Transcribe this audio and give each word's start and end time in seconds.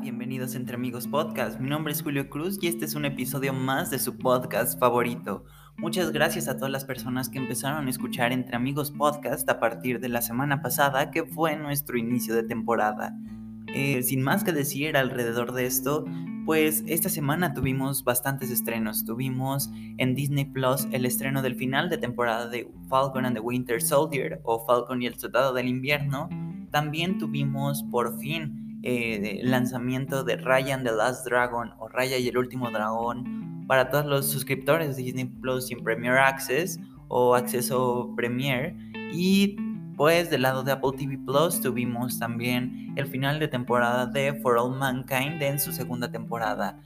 Bienvenidos 0.00 0.54
a 0.54 0.58
Entre 0.58 0.74
Amigos 0.74 1.06
Podcast. 1.06 1.58
Mi 1.58 1.68
nombre 1.68 1.92
es 1.92 2.02
Julio 2.02 2.28
Cruz 2.28 2.58
y 2.60 2.66
este 2.66 2.84
es 2.84 2.94
un 2.94 3.06
episodio 3.06 3.52
más 3.52 3.90
de 3.90 3.98
su 3.98 4.18
podcast 4.18 4.78
favorito. 4.78 5.44
Muchas 5.78 6.12
gracias 6.12 6.48
a 6.48 6.56
todas 6.56 6.70
las 6.70 6.84
personas 6.84 7.28
que 7.28 7.38
empezaron 7.38 7.86
a 7.86 7.90
escuchar 7.90 8.32
Entre 8.32 8.56
Amigos 8.56 8.90
Podcast 8.90 9.48
a 9.48 9.58
partir 9.58 9.98
de 10.00 10.08
la 10.08 10.20
semana 10.20 10.60
pasada, 10.60 11.10
que 11.10 11.24
fue 11.24 11.56
nuestro 11.56 11.96
inicio 11.96 12.34
de 12.34 12.42
temporada. 12.42 13.16
Eh, 13.68 14.02
sin 14.02 14.22
más 14.22 14.44
que 14.44 14.52
decir 14.52 14.96
alrededor 14.96 15.52
de 15.52 15.66
esto, 15.66 16.04
pues 16.44 16.84
esta 16.86 17.08
semana 17.08 17.54
tuvimos 17.54 18.04
bastantes 18.04 18.50
estrenos. 18.50 19.04
Tuvimos 19.04 19.70
en 19.96 20.14
Disney 20.14 20.44
Plus 20.44 20.86
el 20.92 21.06
estreno 21.06 21.40
del 21.40 21.54
final 21.54 21.88
de 21.88 21.98
temporada 21.98 22.48
de 22.48 22.70
Falcon 22.88 23.24
and 23.24 23.36
the 23.36 23.40
Winter 23.40 23.80
Soldier 23.80 24.40
o 24.44 24.64
Falcon 24.66 25.00
y 25.00 25.06
el 25.06 25.18
Soldado 25.18 25.54
del 25.54 25.68
Invierno. 25.68 26.28
También 26.70 27.18
tuvimos 27.18 27.82
por 27.84 28.18
fin 28.18 28.65
eh, 28.88 29.40
lanzamiento 29.42 30.22
de 30.22 30.36
Ryan 30.36 30.84
the 30.84 30.92
Last 30.92 31.26
Dragon 31.26 31.72
o 31.80 31.88
Raya 31.88 32.18
y 32.18 32.28
el 32.28 32.38
Último 32.38 32.70
Dragón 32.70 33.64
para 33.66 33.90
todos 33.90 34.06
los 34.06 34.30
suscriptores 34.30 34.96
de 34.96 35.02
Disney 35.02 35.24
Plus 35.24 35.66
sin 35.66 35.82
Premier 35.82 36.16
Access 36.16 36.78
o 37.08 37.34
acceso 37.34 38.12
Premier. 38.14 38.76
Y 39.12 39.56
pues 39.96 40.30
del 40.30 40.42
lado 40.42 40.62
de 40.62 40.70
Apple 40.70 40.92
TV 40.96 41.18
Plus 41.18 41.60
tuvimos 41.60 42.20
también 42.20 42.92
el 42.94 43.08
final 43.08 43.40
de 43.40 43.48
temporada 43.48 44.06
de 44.06 44.34
For 44.34 44.56
All 44.56 44.78
Mankind 44.78 45.42
en 45.42 45.58
su 45.58 45.72
segunda 45.72 46.12
temporada. 46.12 46.80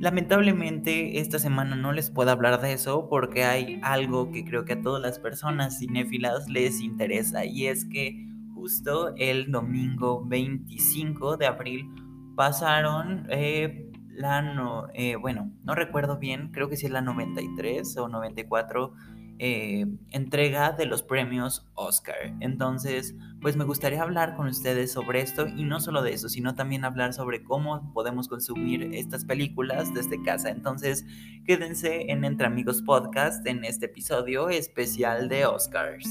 Lamentablemente 0.00 1.20
esta 1.20 1.38
semana 1.38 1.76
no 1.76 1.92
les 1.92 2.10
puedo 2.10 2.30
hablar 2.30 2.62
de 2.62 2.72
eso 2.72 3.06
porque 3.10 3.44
hay 3.44 3.80
algo 3.82 4.30
que 4.30 4.46
creo 4.46 4.64
que 4.64 4.72
a 4.72 4.80
todas 4.80 5.02
las 5.02 5.18
personas 5.18 5.78
cinéfilas 5.78 6.48
les 6.48 6.80
interesa 6.80 7.44
y 7.44 7.66
es 7.66 7.84
que 7.84 8.26
justo 8.66 9.14
el 9.16 9.52
domingo 9.52 10.24
25 10.26 11.36
de 11.36 11.46
abril 11.46 11.88
pasaron 12.34 13.24
eh, 13.30 13.92
la 14.08 14.42
no, 14.42 14.88
eh, 14.92 15.14
bueno, 15.14 15.52
no 15.62 15.76
recuerdo 15.76 16.18
bien, 16.18 16.50
creo 16.50 16.68
que 16.68 16.76
sí 16.76 16.86
es 16.86 16.90
la 16.90 17.00
93 17.00 17.96
o 17.98 18.08
94 18.08 18.92
eh, 19.38 19.86
entrega 20.10 20.72
de 20.72 20.86
los 20.86 21.04
premios 21.04 21.70
Oscar. 21.74 22.16
Entonces, 22.40 23.14
pues 23.40 23.56
me 23.56 23.62
gustaría 23.62 24.02
hablar 24.02 24.34
con 24.34 24.48
ustedes 24.48 24.90
sobre 24.90 25.20
esto 25.20 25.46
y 25.46 25.62
no 25.62 25.78
solo 25.78 26.02
de 26.02 26.12
eso, 26.12 26.28
sino 26.28 26.56
también 26.56 26.84
hablar 26.84 27.12
sobre 27.12 27.44
cómo 27.44 27.92
podemos 27.92 28.26
consumir 28.26 28.82
estas 28.94 29.24
películas 29.24 29.94
desde 29.94 30.20
casa. 30.24 30.50
Entonces, 30.50 31.06
quédense 31.44 32.10
en 32.10 32.24
Entre 32.24 32.48
Amigos 32.48 32.82
Podcast 32.82 33.46
en 33.46 33.64
este 33.64 33.86
episodio 33.86 34.48
especial 34.48 35.28
de 35.28 35.46
Oscars. 35.46 36.08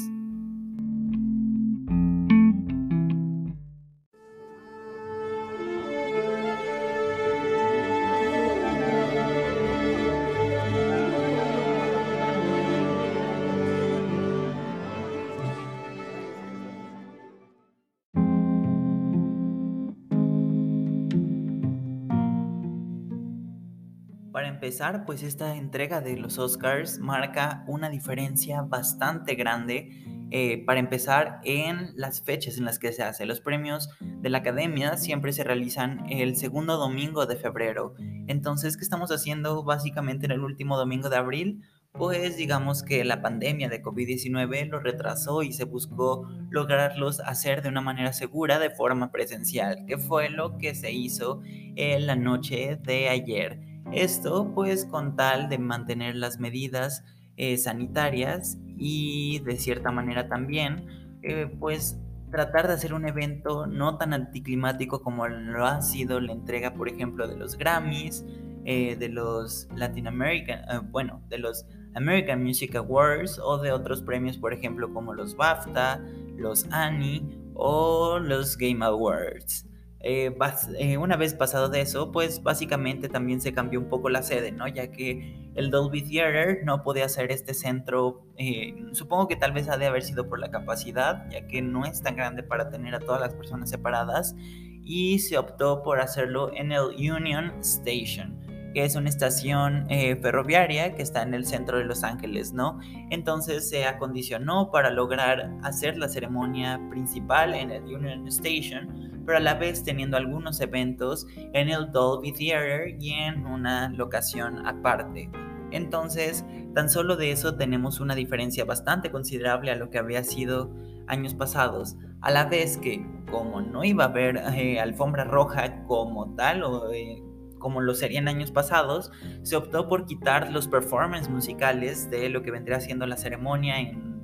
Pues 25.06 25.22
esta 25.22 25.56
entrega 25.56 26.02
de 26.02 26.18
los 26.18 26.40
Oscars 26.40 26.98
marca 26.98 27.64
una 27.68 27.90
diferencia 27.90 28.64
bastante 28.64 29.36
grande. 29.36 29.92
Eh, 30.32 30.66
para 30.66 30.80
empezar, 30.80 31.40
en 31.44 31.92
las 31.96 32.24
fechas 32.24 32.58
en 32.58 32.66
las 32.66 32.80
que 32.80 32.92
se 32.92 33.04
hace. 33.04 33.28
Los 33.28 33.42
premios 33.42 33.90
de 34.00 34.30
la 34.30 34.40
academia 34.40 34.98
siempre 34.98 35.34
se 35.34 35.44
realizan 35.44 36.10
el 36.10 36.36
segundo 36.36 36.78
domingo 36.78 37.28
de 37.28 37.36
febrero. 37.36 37.94
Entonces, 38.28 38.76
¿qué 38.76 38.84
estamos 38.84 39.12
haciendo 39.12 39.64
básicamente 39.64 40.26
en 40.26 40.32
el 40.32 40.40
último 40.40 40.78
domingo 40.78 41.10
de 41.10 41.18
abril? 41.18 41.62
Pues 41.92 42.36
digamos 42.36 42.82
que 42.82 43.06
la 43.06 43.22
pandemia 43.22 43.70
de 43.70 43.84
COVID-19 43.84 44.68
lo 44.68 44.80
retrasó 44.80 45.44
y 45.44 45.54
se 45.54 45.64
buscó 45.64 46.28
lograrlos 46.50 47.20
hacer 47.20 47.62
de 47.62 47.70
una 47.70 47.82
manera 47.82 48.12
segura 48.12 48.58
de 48.58 48.72
forma 48.72 49.12
presencial, 49.12 49.86
que 49.86 50.00
fue 50.00 50.30
lo 50.30 50.58
que 50.58 50.74
se 50.74 50.92
hizo 50.92 51.42
en 51.76 52.08
la 52.08 52.16
noche 52.16 52.80
de 52.82 53.10
ayer. 53.10 53.75
Esto 53.92 54.52
pues 54.54 54.86
con 54.86 55.16
tal 55.16 55.50
de 55.50 55.58
mantener 55.58 56.16
las 56.16 56.40
medidas 56.40 57.04
eh, 57.38 57.58
sanitarias 57.58 58.58
y 58.78 59.40
de 59.40 59.58
cierta 59.58 59.92
manera 59.92 60.28
también 60.28 61.18
eh, 61.22 61.48
pues 61.60 62.00
tratar 62.32 62.68
de 62.68 62.74
hacer 62.74 62.94
un 62.94 63.08
evento 63.08 63.68
no 63.68 63.98
tan 63.98 64.14
anticlimático 64.14 65.02
como 65.02 65.28
lo 65.28 65.66
ha 65.66 65.82
sido 65.82 66.20
la 66.20 66.32
entrega 66.32 66.74
por 66.74 66.90
ejemplo 66.90 67.28
de 67.28 67.36
los 67.36 67.58
Grammys, 67.58 68.26
eh, 68.66 68.96
de 68.96 69.10
los 69.10 69.68
Latin 69.76 70.08
American, 70.08 70.92
bueno, 70.92 71.22
de 71.30 71.38
los 71.38 71.66
American 71.94 72.44
Music 72.44 72.76
Awards 72.76 73.40
o 73.40 73.58
de 73.60 73.72
otros 73.72 74.02
premios 74.02 74.38
por 74.38 74.54
ejemplo 74.54 74.94
como 74.94 75.14
los 75.14 75.36
BAFTA, 75.36 76.02
los 76.38 76.66
Annie 76.72 77.22
o 77.54 78.18
los 78.20 78.58
Game 78.58 78.84
Awards. 78.84 79.66
Eh, 80.08 80.38
eh, 80.78 80.98
una 80.98 81.18
vez 81.18 81.34
pasado 81.34 81.68
de 81.68 81.82
eso, 81.82 82.12
pues 82.12 82.44
básicamente 82.44 83.10
también 83.10 83.42
se 83.42 83.54
cambió 83.54 83.80
un 83.80 83.90
poco 83.90 84.10
la 84.10 84.22
sede, 84.22 84.52
¿no? 84.52 84.68
Ya 84.68 84.92
que 84.92 85.50
el 85.56 85.72
Dolby 85.72 86.04
Theater 86.04 86.60
no 86.64 86.84
podía 86.84 87.10
ser 87.10 87.32
este 87.32 87.56
centro, 87.56 88.24
eh, 88.38 88.76
supongo 88.92 89.28
que 89.28 89.36
tal 89.36 89.52
vez 89.52 89.68
ha 89.68 89.80
de 89.80 89.88
haber 89.88 90.04
sido 90.04 90.30
por 90.30 90.38
la 90.38 90.52
capacidad, 90.52 91.28
ya 91.32 91.48
que 91.48 91.64
no 91.64 91.86
es 91.86 92.04
tan 92.04 92.16
grande 92.16 92.44
para 92.44 92.70
tener 92.70 92.94
a 92.94 93.00
todas 93.00 93.20
las 93.20 93.34
personas 93.34 93.68
separadas, 93.72 94.36
y 94.84 95.18
se 95.18 95.40
optó 95.40 95.82
por 95.82 96.00
hacerlo 96.00 96.52
en 96.54 96.72
el 96.72 96.84
Union 96.84 97.52
Station 97.62 98.45
que 98.76 98.84
es 98.84 98.96
una 98.96 99.08
estación 99.10 99.88
ferroviaria 100.22 100.94
que 100.96 101.02
está 101.02 101.24
en 101.24 101.34
el 101.34 101.46
centro 101.46 101.78
de 101.78 101.86
Los 101.86 102.04
Ángeles, 102.04 102.52
¿no? 102.52 102.78
Entonces 103.10 103.70
se 103.70 103.86
acondicionó 103.86 104.70
para 104.70 104.90
lograr 104.90 105.58
hacer 105.64 105.98
la 105.98 106.10
ceremonia 106.10 106.80
principal 106.90 107.56
en 107.56 107.72
el 107.72 107.84
Union 107.84 108.28
Station 108.28 109.16
pero 109.26 109.40
a 109.40 109.42
la 109.42 109.56
vez 109.56 109.84
teniendo 109.84 110.18
algunos 110.18 110.62
eventos 110.62 111.28
en 111.36 111.70
el 111.70 111.92
Dolby 111.92 112.32
Theater 112.32 112.96
y 113.00 113.14
en 113.14 113.46
una 113.46 113.90
locación 113.90 114.66
aparte. 114.68 115.30
Entonces, 115.72 116.46
tan 116.74 116.90
solo 116.90 117.16
de 117.16 117.32
eso 117.32 117.56
tenemos 117.56 118.00
una 118.00 118.16
diferencia 118.16 118.66
bastante 118.66 119.12
considerable 119.12 119.72
a 119.72 119.76
lo 119.76 119.90
que 119.90 119.98
había 119.98 120.24
sido 120.24 120.72
años 121.08 121.34
pasados, 121.34 121.98
a 122.22 122.32
la 122.32 122.46
vez 122.46 122.78
que 122.78 123.06
como 123.32 123.62
no 123.62 123.84
iba 123.84 124.06
a 124.06 124.08
haber 124.08 124.38
eh, 124.56 124.80
alfombra 124.80 125.24
roja 125.24 125.84
como 125.86 126.36
tal 126.36 126.64
o 126.64 126.92
eh, 126.92 127.22
como 127.66 127.82
lo 127.82 127.96
serían 127.96 128.28
años 128.28 128.52
pasados, 128.52 129.12
se 129.42 129.56
optó 129.56 129.88
por 129.88 130.06
quitar 130.06 130.52
los 130.52 130.68
performances 130.68 131.30
musicales 131.30 132.12
de 132.12 132.30
lo 132.30 132.44
que 132.44 132.52
vendría 132.52 132.80
siendo 132.80 133.08
la 133.08 133.18
ceremonia 133.18 133.80
en 133.80 134.22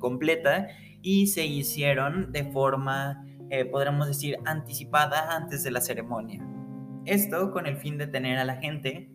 completa 0.00 0.66
y 1.00 1.28
se 1.28 1.46
hicieron 1.46 2.32
de 2.32 2.50
forma 2.50 3.24
eh, 3.48 3.64
podríamos 3.64 4.08
decir, 4.08 4.38
anticipada 4.44 5.36
antes 5.36 5.62
de 5.62 5.70
la 5.70 5.80
ceremonia. 5.80 6.44
Esto 7.04 7.52
con 7.52 7.66
el 7.66 7.76
fin 7.76 7.96
de 7.96 8.08
tener 8.08 8.38
a 8.38 8.44
la 8.44 8.56
gente 8.56 9.08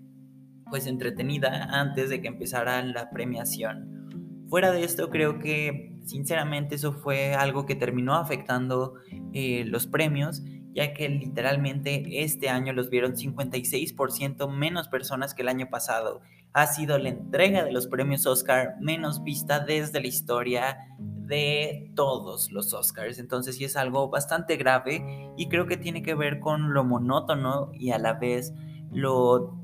pues 0.70 0.88
entretenida 0.88 1.66
antes 1.70 2.10
de 2.10 2.22
que 2.22 2.30
empezara 2.30 2.82
la 2.82 3.10
premiación. 3.10 4.46
Fuera 4.48 4.72
de 4.72 4.86
esto, 4.86 5.10
creo 5.10 5.40
que 5.40 5.98
sinceramente 6.06 6.76
eso 6.76 6.94
fue 6.94 7.34
algo 7.34 7.66
que 7.66 7.76
terminó 7.76 8.16
afectando 8.16 8.94
eh, 9.34 9.66
los 9.66 9.86
premios, 9.86 10.44
ya 10.76 10.94
que 10.94 11.08
literalmente 11.08 12.24
este 12.24 12.50
año 12.50 12.74
los 12.74 12.90
vieron 12.90 13.16
56% 13.16 14.52
menos 14.52 14.90
personas 14.90 15.34
que 15.34 15.42
el 15.42 15.48
año 15.48 15.70
pasado. 15.70 16.22
Ha 16.52 16.68
sido 16.68 16.98
la 16.98 17.10
entrega 17.10 17.64
de 17.64 17.72
los 17.72 17.88
premios 17.88 18.26
Oscar 18.26 18.76
menos 18.82 19.24
vista 19.24 19.60
desde 19.60 20.02
la 20.02 20.08
historia 20.08 20.78
de 21.00 21.92
todos 21.96 22.52
los 22.52 22.74
Oscars. 22.74 23.20
Entonces 23.20 23.56
sí 23.56 23.64
es 23.64 23.78
algo 23.78 24.10
bastante 24.10 24.58
grave 24.58 25.32
y 25.38 25.48
creo 25.48 25.66
que 25.66 25.78
tiene 25.78 26.04
que 26.04 26.14
ver 26.14 26.40
con 26.42 26.74
lo 26.74 26.84
monótono 26.84 27.72
y 27.74 27.92
a 27.92 27.98
la 27.98 28.14
vez 28.14 28.54
lo 28.92 29.62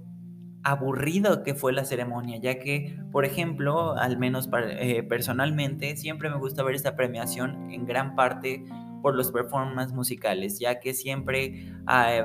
aburrido 0.63 1.43
que 1.43 1.55
fue 1.55 1.73
la 1.73 1.85
ceremonia, 1.85 2.37
ya 2.37 2.59
que, 2.59 2.97
por 3.11 3.25
ejemplo, 3.25 3.95
al 3.97 4.17
menos 4.17 4.47
eh, 4.53 5.03
personalmente, 5.03 5.97
siempre 5.97 6.29
me 6.29 6.37
gusta 6.37 6.63
ver 6.63 6.75
esta 6.75 6.95
premiación 6.95 7.71
en 7.71 7.85
gran 7.85 8.15
parte 8.15 8.63
por 9.01 9.15
los 9.15 9.31
performances 9.31 9.95
musicales, 9.95 10.59
ya 10.59 10.79
que 10.79 10.93
siempre 10.93 11.73
hay 11.85 12.21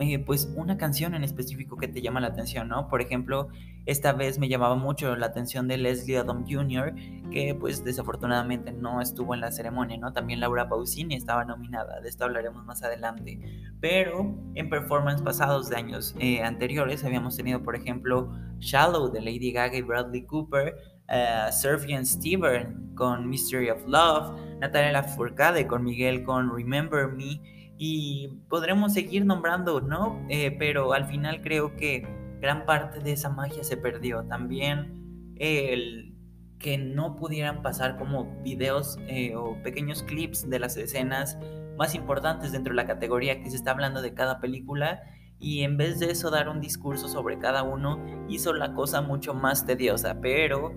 eh, 0.00 0.18
pues 0.18 0.52
una 0.56 0.76
canción 0.76 1.14
en 1.14 1.22
específico 1.22 1.76
que 1.76 1.86
te 1.86 2.02
llama 2.02 2.20
la 2.20 2.28
atención, 2.28 2.68
¿no? 2.68 2.88
Por 2.88 3.00
ejemplo, 3.00 3.48
esta 3.86 4.12
vez 4.12 4.40
me 4.40 4.48
llamaba 4.48 4.74
mucho 4.74 5.14
la 5.14 5.26
atención 5.26 5.68
de 5.68 5.76
Leslie 5.76 6.18
Odom 6.18 6.44
Jr., 6.48 6.94
que 7.30 7.54
pues 7.54 7.84
desafortunadamente 7.84 8.72
no 8.72 9.00
estuvo 9.00 9.34
en 9.34 9.40
la 9.40 9.52
ceremonia, 9.52 9.96
¿no? 9.98 10.12
También 10.12 10.40
Laura 10.40 10.68
Pausini 10.68 11.14
estaba 11.14 11.44
nominada, 11.44 12.00
de 12.00 12.08
esto 12.08 12.24
hablaremos 12.24 12.64
más 12.64 12.82
adelante. 12.82 13.38
Pero 13.80 14.34
en 14.54 14.68
performances 14.68 15.22
pasados 15.22 15.68
de 15.68 15.76
años 15.76 16.16
eh, 16.18 16.42
anteriores 16.42 17.04
habíamos 17.04 17.36
tenido, 17.36 17.62
por 17.62 17.76
ejemplo, 17.76 18.32
Shallow 18.58 19.12
de 19.12 19.20
Lady 19.20 19.52
Gaga 19.52 19.76
y 19.76 19.82
Bradley 19.82 20.26
Cooper, 20.26 20.74
uh, 21.08 21.52
Surfian 21.52 22.04
Steven 22.04 22.94
con 22.94 23.28
Mystery 23.28 23.70
of 23.70 23.82
Love, 23.86 24.38
Natalia 24.60 24.92
Lafourcade 24.92 25.66
con 25.66 25.84
Miguel 25.84 26.22
con 26.22 26.54
Remember 26.54 27.08
Me, 27.08 27.40
y 27.76 28.28
podremos 28.48 28.92
seguir 28.92 29.24
nombrando, 29.26 29.80
¿no? 29.80 30.24
Eh, 30.28 30.54
pero 30.58 30.92
al 30.92 31.06
final 31.06 31.42
creo 31.42 31.74
que 31.76 32.06
gran 32.40 32.66
parte 32.66 33.00
de 33.00 33.12
esa 33.12 33.30
magia 33.30 33.64
se 33.64 33.76
perdió. 33.76 34.24
También 34.24 35.34
el 35.36 36.14
que 36.58 36.78
no 36.78 37.16
pudieran 37.16 37.62
pasar 37.62 37.98
como 37.98 38.40
videos 38.42 38.98
eh, 39.08 39.34
o 39.34 39.60
pequeños 39.62 40.02
clips 40.02 40.48
de 40.48 40.58
las 40.58 40.76
escenas 40.76 41.36
más 41.76 41.94
importantes 41.94 42.52
dentro 42.52 42.72
de 42.72 42.76
la 42.76 42.86
categoría 42.86 43.42
que 43.42 43.50
se 43.50 43.56
está 43.56 43.72
hablando 43.72 44.00
de 44.00 44.14
cada 44.14 44.40
película 44.40 45.02
y 45.40 45.62
en 45.62 45.76
vez 45.76 45.98
de 45.98 46.10
eso 46.10 46.30
dar 46.30 46.48
un 46.48 46.60
discurso 46.60 47.08
sobre 47.08 47.38
cada 47.38 47.64
uno 47.64 47.98
hizo 48.28 48.52
la 48.52 48.72
cosa 48.72 49.02
mucho 49.02 49.34
más 49.34 49.66
tediosa, 49.66 50.20
pero 50.20 50.72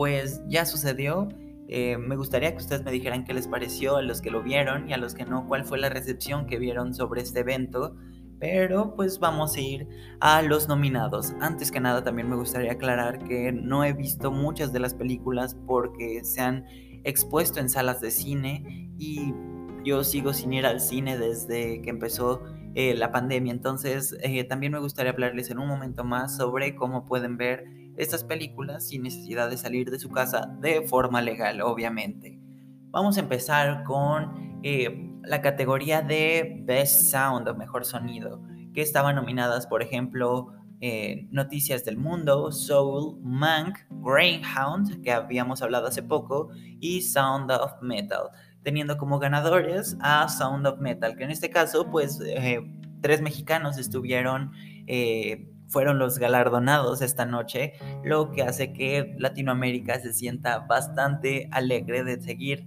pues 0.00 0.40
ya 0.48 0.64
sucedió. 0.64 1.28
Eh, 1.68 1.98
me 1.98 2.16
gustaría 2.16 2.52
que 2.52 2.56
ustedes 2.56 2.82
me 2.82 2.90
dijeran 2.90 3.22
qué 3.22 3.34
les 3.34 3.46
pareció 3.46 3.98
a 3.98 4.02
los 4.02 4.22
que 4.22 4.30
lo 4.30 4.42
vieron 4.42 4.88
y 4.88 4.94
a 4.94 4.96
los 4.96 5.12
que 5.12 5.26
no, 5.26 5.46
cuál 5.46 5.66
fue 5.66 5.76
la 5.76 5.90
recepción 5.90 6.46
que 6.46 6.58
vieron 6.58 6.94
sobre 6.94 7.20
este 7.20 7.40
evento. 7.40 7.96
Pero 8.38 8.94
pues 8.96 9.18
vamos 9.18 9.56
a 9.56 9.60
ir 9.60 9.86
a 10.20 10.40
los 10.40 10.68
nominados. 10.68 11.34
Antes 11.42 11.70
que 11.70 11.80
nada 11.80 12.02
también 12.02 12.30
me 12.30 12.36
gustaría 12.36 12.72
aclarar 12.72 13.18
que 13.24 13.52
no 13.52 13.84
he 13.84 13.92
visto 13.92 14.32
muchas 14.32 14.72
de 14.72 14.80
las 14.80 14.94
películas 14.94 15.54
porque 15.66 16.24
se 16.24 16.40
han 16.40 16.64
expuesto 17.04 17.60
en 17.60 17.68
salas 17.68 18.00
de 18.00 18.10
cine 18.10 18.90
y 18.96 19.34
yo 19.84 20.02
sigo 20.02 20.32
sin 20.32 20.54
ir 20.54 20.64
al 20.64 20.80
cine 20.80 21.18
desde 21.18 21.82
que 21.82 21.90
empezó 21.90 22.42
eh, 22.74 22.94
la 22.94 23.10
pandemia. 23.10 23.52
Entonces, 23.52 24.16
eh, 24.22 24.44
también 24.44 24.72
me 24.72 24.78
gustaría 24.78 25.10
hablarles 25.10 25.50
en 25.50 25.58
un 25.58 25.66
momento 25.66 26.04
más 26.04 26.36
sobre 26.36 26.76
cómo 26.76 27.04
pueden 27.04 27.36
ver 27.36 27.64
estas 27.96 28.24
películas 28.24 28.88
sin 28.88 29.02
necesidad 29.02 29.50
de 29.50 29.56
salir 29.56 29.90
de 29.90 29.98
su 29.98 30.08
casa 30.08 30.56
de 30.60 30.82
forma 30.82 31.20
legal, 31.20 31.60
obviamente. 31.62 32.38
Vamos 32.90 33.16
a 33.16 33.20
empezar 33.20 33.82
con 33.84 34.60
eh, 34.62 35.10
la 35.22 35.42
categoría 35.42 36.02
de 36.02 36.62
Best 36.64 37.10
Sound 37.10 37.48
o 37.48 37.54
Mejor 37.54 37.84
Sonido, 37.84 38.40
que 38.72 38.82
estaban 38.82 39.16
nominadas, 39.16 39.66
por 39.66 39.82
ejemplo, 39.82 40.54
Noticias 41.30 41.84
del 41.84 41.98
Mundo, 41.98 42.50
Soul, 42.52 43.18
Mank, 43.22 43.80
Greyhound, 43.90 45.02
que 45.02 45.12
habíamos 45.12 45.60
hablado 45.60 45.88
hace 45.88 46.02
poco, 46.02 46.48
y 46.80 47.02
Sound 47.02 47.50
of 47.50 47.82
Metal 47.82 48.30
teniendo 48.62 48.96
como 48.98 49.18
ganadores 49.18 49.96
a 50.00 50.28
Sound 50.28 50.66
of 50.66 50.80
Metal, 50.80 51.16
que 51.16 51.24
en 51.24 51.30
este 51.30 51.50
caso, 51.50 51.90
pues, 51.90 52.20
eh, 52.20 52.60
tres 53.00 53.22
mexicanos 53.22 53.78
estuvieron, 53.78 54.52
eh, 54.86 55.48
fueron 55.68 55.98
los 55.98 56.18
galardonados 56.18 57.00
esta 57.00 57.24
noche, 57.24 57.74
lo 58.04 58.32
que 58.32 58.42
hace 58.42 58.72
que 58.72 59.14
Latinoamérica 59.18 60.00
se 60.00 60.12
sienta 60.12 60.58
bastante 60.60 61.48
alegre 61.52 62.04
de 62.04 62.20
seguir 62.20 62.66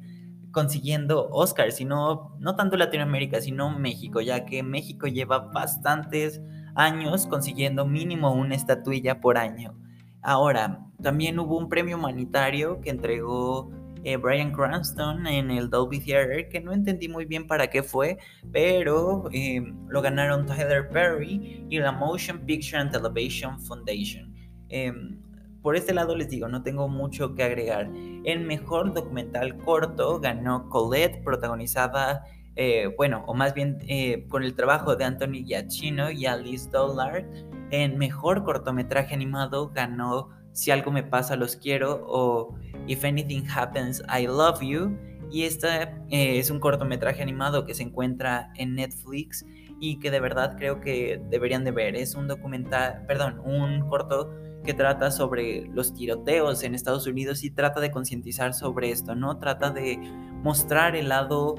consiguiendo 0.51 1.29
Oscars, 1.31 1.75
sino 1.75 2.37
no 2.39 2.55
tanto 2.55 2.77
Latinoamérica, 2.77 3.41
sino 3.41 3.77
México, 3.77 4.21
ya 4.21 4.45
que 4.45 4.63
México 4.63 5.07
lleva 5.07 5.39
bastantes 5.39 6.41
años 6.75 7.27
consiguiendo 7.27 7.85
mínimo 7.85 8.31
una 8.33 8.55
estatuilla 8.55 9.19
por 9.19 9.37
año. 9.37 9.75
Ahora, 10.21 10.85
también 11.01 11.37
hubo 11.39 11.57
un 11.57 11.67
premio 11.67 11.97
humanitario 11.97 12.79
que 12.79 12.89
entregó 12.89 13.69
eh, 14.03 14.17
Brian 14.17 14.51
Cranston 14.51 15.25
en 15.27 15.49
el 15.51 15.69
Dolby 15.69 15.99
Theater, 15.99 16.49
que 16.49 16.59
no 16.59 16.73
entendí 16.73 17.07
muy 17.07 17.25
bien 17.25 17.47
para 17.47 17.67
qué 17.67 17.83
fue, 17.83 18.17
pero 18.51 19.29
eh, 19.31 19.61
lo 19.87 20.01
ganaron 20.01 20.45
Tyler 20.45 20.89
Perry 20.89 21.65
y 21.69 21.79
la 21.79 21.91
Motion 21.91 22.39
Picture 22.45 22.77
and 22.77 22.91
Television 22.91 23.59
Foundation. 23.61 24.33
Em, 24.69 25.19
por 25.61 25.77
este 25.77 25.93
lado 25.93 26.15
les 26.15 26.29
digo, 26.29 26.49
no 26.49 26.63
tengo 26.63 26.89
mucho 26.89 27.33
que 27.35 27.43
agregar. 27.43 27.89
El 28.25 28.41
mejor 28.41 28.93
documental 28.93 29.57
corto 29.59 30.19
ganó 30.19 30.69
Colette, 30.69 31.23
protagonizada, 31.23 32.25
eh, 32.55 32.93
bueno, 32.97 33.23
o 33.27 33.33
más 33.33 33.53
bien 33.53 33.79
con 34.27 34.43
el 34.43 34.55
trabajo 34.55 34.95
de 34.97 35.05
Anthony 35.05 35.45
Giacchino 35.45 36.11
y 36.11 36.25
Alice 36.25 36.69
Dollard. 36.69 37.25
En 37.71 37.97
mejor 37.97 38.43
cortometraje 38.43 39.15
animado 39.15 39.71
ganó 39.73 40.29
Si 40.53 40.71
algo 40.71 40.91
me 40.91 41.03
pasa, 41.03 41.35
los 41.35 41.55
quiero 41.55 42.05
o 42.07 42.55
If 42.87 43.03
Anything 43.03 43.43
Happens, 43.53 44.01
I 44.07 44.27
Love 44.27 44.61
You. 44.61 44.97
Y 45.31 45.43
este 45.43 45.67
es 46.11 46.51
un 46.51 46.59
cortometraje 46.59 47.23
animado 47.23 47.65
que 47.65 47.73
se 47.73 47.81
encuentra 47.81 48.51
en 48.55 48.75
Netflix 48.75 49.43
y 49.79 49.99
que 49.99 50.11
de 50.11 50.19
verdad 50.19 50.55
creo 50.57 50.79
que 50.79 51.19
deberían 51.29 51.63
de 51.63 51.71
ver. 51.71 51.95
Es 51.95 52.13
un 52.13 52.27
documental, 52.27 53.03
perdón, 53.07 53.39
un 53.43 53.89
corto 53.89 54.31
que 54.63 54.75
trata 54.75 55.09
sobre 55.11 55.65
los 55.73 55.93
tiroteos 55.93 56.63
en 56.63 56.75
Estados 56.75 57.07
Unidos 57.07 57.43
y 57.43 57.49
trata 57.49 57.81
de 57.81 57.89
concientizar 57.89 58.53
sobre 58.53 58.91
esto, 58.91 59.15
¿no? 59.15 59.39
Trata 59.39 59.71
de 59.71 59.97
mostrar 60.43 60.95
el 60.95 61.09
lado 61.09 61.55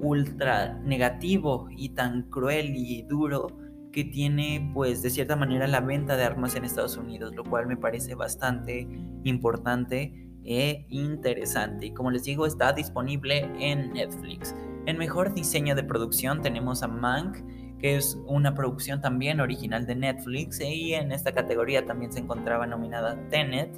ultra 0.00 0.78
negativo 0.82 1.68
y 1.70 1.90
tan 1.90 2.22
cruel 2.30 2.74
y 2.74 3.02
duro 3.02 3.48
que 3.92 4.04
tiene 4.04 4.70
pues 4.74 5.02
de 5.02 5.10
cierta 5.10 5.36
manera 5.36 5.66
la 5.66 5.80
venta 5.80 6.16
de 6.16 6.24
armas 6.24 6.54
en 6.54 6.64
Estados 6.64 6.96
Unidos, 6.96 7.34
lo 7.34 7.44
cual 7.44 7.66
me 7.66 7.76
parece 7.76 8.14
bastante 8.14 8.86
importante 9.24 10.28
e 10.44 10.86
interesante. 10.88 11.86
Y 11.86 11.90
como 11.92 12.10
les 12.10 12.24
digo, 12.24 12.46
está 12.46 12.72
disponible 12.72 13.50
en 13.58 13.92
Netflix. 13.92 14.54
En 14.86 14.96
mejor 14.96 15.34
diseño 15.34 15.74
de 15.74 15.84
producción 15.84 16.40
tenemos 16.40 16.82
a 16.82 16.88
Mank, 16.88 17.38
que 17.78 17.96
es 17.96 18.18
una 18.26 18.54
producción 18.54 19.00
también 19.00 19.40
original 19.40 19.86
de 19.86 19.94
Netflix. 19.94 20.60
Y 20.60 20.94
en 20.94 21.12
esta 21.12 21.32
categoría 21.32 21.84
también 21.84 22.12
se 22.12 22.20
encontraba 22.20 22.66
nominada 22.66 23.18
Tenet, 23.28 23.70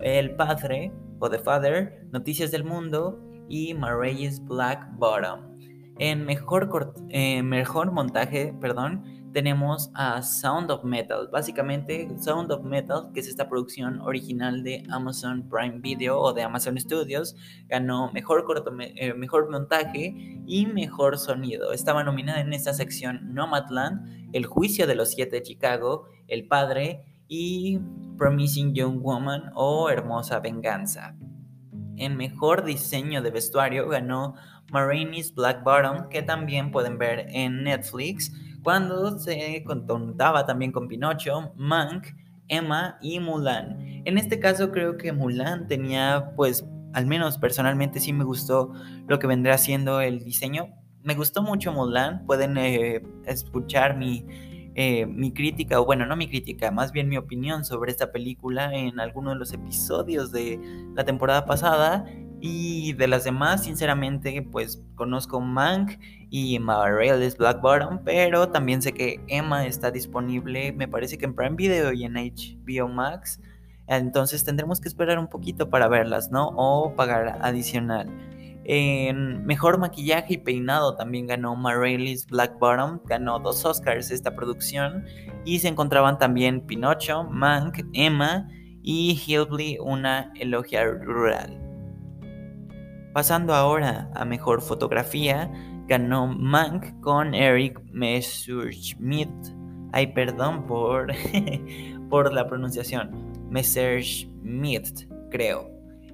El 0.00 0.34
Padre 0.34 0.92
o 1.20 1.30
The 1.30 1.38
Father, 1.38 2.06
Noticias 2.10 2.50
del 2.50 2.64
Mundo 2.64 3.20
y 3.48 3.74
Marray's 3.74 4.44
Black 4.44 4.88
Bottom. 4.96 5.56
En 5.98 6.24
mejor, 6.24 6.94
eh, 7.08 7.42
mejor 7.42 7.90
montaje, 7.90 8.54
perdón, 8.60 9.04
tenemos 9.32 9.90
a 9.94 10.22
Sound 10.22 10.70
of 10.70 10.84
Metal. 10.84 11.28
Básicamente, 11.30 12.08
Sound 12.18 12.50
of 12.50 12.64
Metal, 12.64 13.10
que 13.12 13.20
es 13.20 13.28
esta 13.28 13.48
producción 13.48 14.00
original 14.00 14.62
de 14.62 14.84
Amazon 14.90 15.48
Prime 15.48 15.80
Video 15.80 16.18
o 16.18 16.32
de 16.32 16.42
Amazon 16.42 16.78
Studios, 16.78 17.36
ganó 17.68 18.10
mejor, 18.12 18.44
eh, 18.80 19.14
mejor 19.14 19.50
montaje 19.50 20.40
y 20.46 20.66
mejor 20.66 21.18
sonido. 21.18 21.72
Estaba 21.72 22.04
nominada 22.04 22.40
en 22.40 22.52
esta 22.52 22.72
sección 22.72 23.34
Nomadland, 23.34 24.30
El 24.32 24.46
Juicio 24.46 24.86
de 24.86 24.94
los 24.94 25.10
Siete 25.10 25.36
de 25.36 25.42
Chicago, 25.42 26.06
El 26.26 26.46
Padre 26.46 27.04
y 27.28 27.80
Promising 28.16 28.74
Young 28.74 29.00
Woman 29.00 29.52
o 29.54 29.90
Hermosa 29.90 30.40
Venganza. 30.40 31.16
En 31.96 32.16
mejor 32.16 32.64
diseño 32.64 33.22
de 33.22 33.30
vestuario 33.30 33.88
ganó 33.88 34.34
Marini's 34.70 35.34
Black 35.34 35.64
Bottom, 35.64 36.08
que 36.08 36.22
también 36.22 36.70
pueden 36.70 36.98
ver 36.98 37.26
en 37.30 37.64
Netflix 37.64 38.32
cuando 38.62 39.18
se 39.18 39.64
contaba 39.64 40.46
también 40.46 40.72
con 40.72 40.88
Pinocho, 40.88 41.52
Mank, 41.56 42.08
Emma 42.48 42.98
y 43.00 43.20
Mulan. 43.20 44.02
En 44.04 44.18
este 44.18 44.40
caso 44.40 44.70
creo 44.70 44.96
que 44.96 45.12
Mulan 45.12 45.68
tenía, 45.68 46.32
pues, 46.36 46.66
al 46.92 47.06
menos 47.06 47.38
personalmente 47.38 48.00
sí 48.00 48.12
me 48.12 48.24
gustó 48.24 48.72
lo 49.06 49.18
que 49.18 49.26
vendrá 49.26 49.58
siendo 49.58 50.00
el 50.00 50.24
diseño. 50.24 50.68
Me 51.02 51.14
gustó 51.14 51.42
mucho 51.42 51.72
Mulan, 51.72 52.24
pueden 52.26 52.56
eh, 52.56 53.02
escuchar 53.26 53.96
mi, 53.96 54.24
eh, 54.74 55.06
mi 55.06 55.32
crítica, 55.32 55.80
o 55.80 55.84
bueno, 55.84 56.06
no 56.06 56.16
mi 56.16 56.28
crítica, 56.28 56.70
más 56.70 56.92
bien 56.92 57.08
mi 57.08 57.16
opinión 57.16 57.64
sobre 57.64 57.90
esta 57.90 58.12
película 58.12 58.74
en 58.74 59.00
alguno 59.00 59.30
de 59.30 59.36
los 59.36 59.52
episodios 59.52 60.32
de 60.32 60.60
la 60.94 61.04
temporada 61.04 61.44
pasada. 61.46 62.06
Y 62.40 62.92
de 62.92 63.08
las 63.08 63.24
demás, 63.24 63.64
sinceramente, 63.64 64.42
pues 64.42 64.82
conozco 64.94 65.40
Mank 65.40 65.98
y 66.30 66.58
Marvel's 66.58 67.36
Black 67.36 67.60
Bottom, 67.60 68.00
pero 68.04 68.48
también 68.48 68.80
sé 68.80 68.92
que 68.92 69.20
Emma 69.26 69.66
está 69.66 69.90
disponible, 69.90 70.72
me 70.72 70.86
parece 70.86 71.18
que 71.18 71.24
en 71.24 71.34
Prime 71.34 71.56
Video 71.56 71.92
y 71.92 72.04
en 72.04 72.14
HBO 72.14 72.88
Max. 72.88 73.40
Entonces 73.88 74.44
tendremos 74.44 74.80
que 74.80 74.88
esperar 74.88 75.18
un 75.18 75.28
poquito 75.28 75.68
para 75.70 75.88
verlas, 75.88 76.30
¿no? 76.30 76.48
O 76.56 76.94
pagar 76.94 77.38
adicional. 77.40 78.08
En 78.64 79.46
mejor 79.46 79.78
maquillaje 79.78 80.34
y 80.34 80.36
peinado 80.36 80.94
también 80.94 81.26
ganó 81.26 81.56
Marvel's 81.56 82.26
Black 82.26 82.58
Bottom, 82.58 83.00
ganó 83.06 83.38
dos 83.38 83.64
Oscars 83.64 84.10
esta 84.10 84.36
producción 84.36 85.06
y 85.46 85.60
se 85.60 85.68
encontraban 85.68 86.18
también 86.18 86.60
Pinocho, 86.60 87.24
Mank, 87.24 87.80
Emma 87.94 88.46
y 88.82 89.18
Hillbilly, 89.26 89.78
una 89.80 90.30
elogia 90.36 90.84
rural. 90.84 91.67
Pasando 93.12 93.54
ahora 93.54 94.10
a 94.14 94.24
mejor 94.24 94.60
fotografía, 94.60 95.50
ganó 95.86 96.26
Mank 96.26 97.00
con 97.00 97.34
Eric 97.34 97.80
Messerschmidt. 97.90 99.30
Ay, 99.92 100.08
perdón 100.08 100.66
por, 100.66 101.12
por 102.10 102.32
la 102.32 102.46
pronunciación. 102.46 103.10
Messerschmidt, 103.50 105.08
creo. 105.30 105.70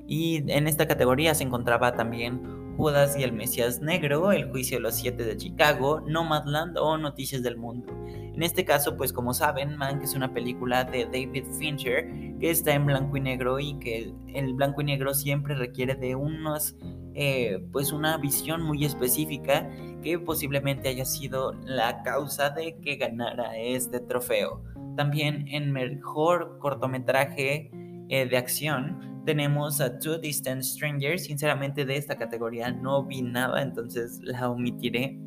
Y 0.07 0.45
en 0.51 0.69
esta 0.69 0.87
categoría 0.87 1.35
se 1.35 1.45
encontraba 1.45 1.95
también 1.95 2.64
Judas 2.77 3.17
y 3.19 3.23
el 3.23 3.33
Mesías 3.33 3.81
Negro, 3.81 4.33
El 4.33 4.51
Juicio 4.51 4.79
de 4.79 4.83
los 4.83 4.97
Siete 4.97 5.25
de 5.25 5.37
Chicago, 5.37 6.01
Nomadland 6.07 6.77
o 6.79 6.97
Noticias 6.99 7.43
del 7.43 7.57
Mundo. 7.57 7.93
En 8.09 8.43
este 8.43 8.65
caso, 8.65 8.97
pues 8.97 9.13
como 9.13 9.33
saben, 9.33 9.77
Mank 9.77 10.03
es 10.03 10.15
una 10.15 10.33
película 10.33 10.85
de 10.85 11.05
David 11.05 11.45
Fincher 11.57 12.11
que 12.41 12.51
está 12.51 12.75
en 12.75 12.87
blanco 12.87 13.17
y 13.17 13.21
negro 13.21 13.61
y 13.61 13.79
que 13.79 14.13
el 14.35 14.55
blanco 14.55 14.81
y 14.81 14.85
negro 14.85 15.15
siempre 15.15 15.55
requiere 15.55 15.95
de 15.95 16.17
unos, 16.17 16.77
eh, 17.15 17.65
pues 17.71 17.93
una 17.93 18.17
visión 18.19 18.61
muy 18.63 18.85
específica 18.85 19.71
que 20.03 20.19
posiblemente 20.19 20.89
haya 20.89 21.05
sido 21.05 21.53
la 21.65 22.03
causa 22.03 22.51
de 22.51 22.77
que 22.81 22.97
ganara 22.97 23.57
este 23.57 24.01
trofeo. 24.01 24.65
También 24.97 25.47
en 25.49 25.73
mejor 25.73 26.59
cortometraje 26.59 27.71
eh, 28.09 28.27
de 28.27 28.37
acción 28.37 29.15
tenemos 29.25 29.81
a 29.81 29.99
Two 29.99 30.19
Distant 30.19 30.63
Strangers. 30.63 31.25
Sinceramente 31.25 31.85
de 31.85 31.97
esta 31.97 32.17
categoría 32.17 32.71
no 32.71 33.05
vi 33.05 33.23
nada, 33.23 33.63
entonces 33.63 34.21
la 34.23 34.51
omitiré. 34.51 35.19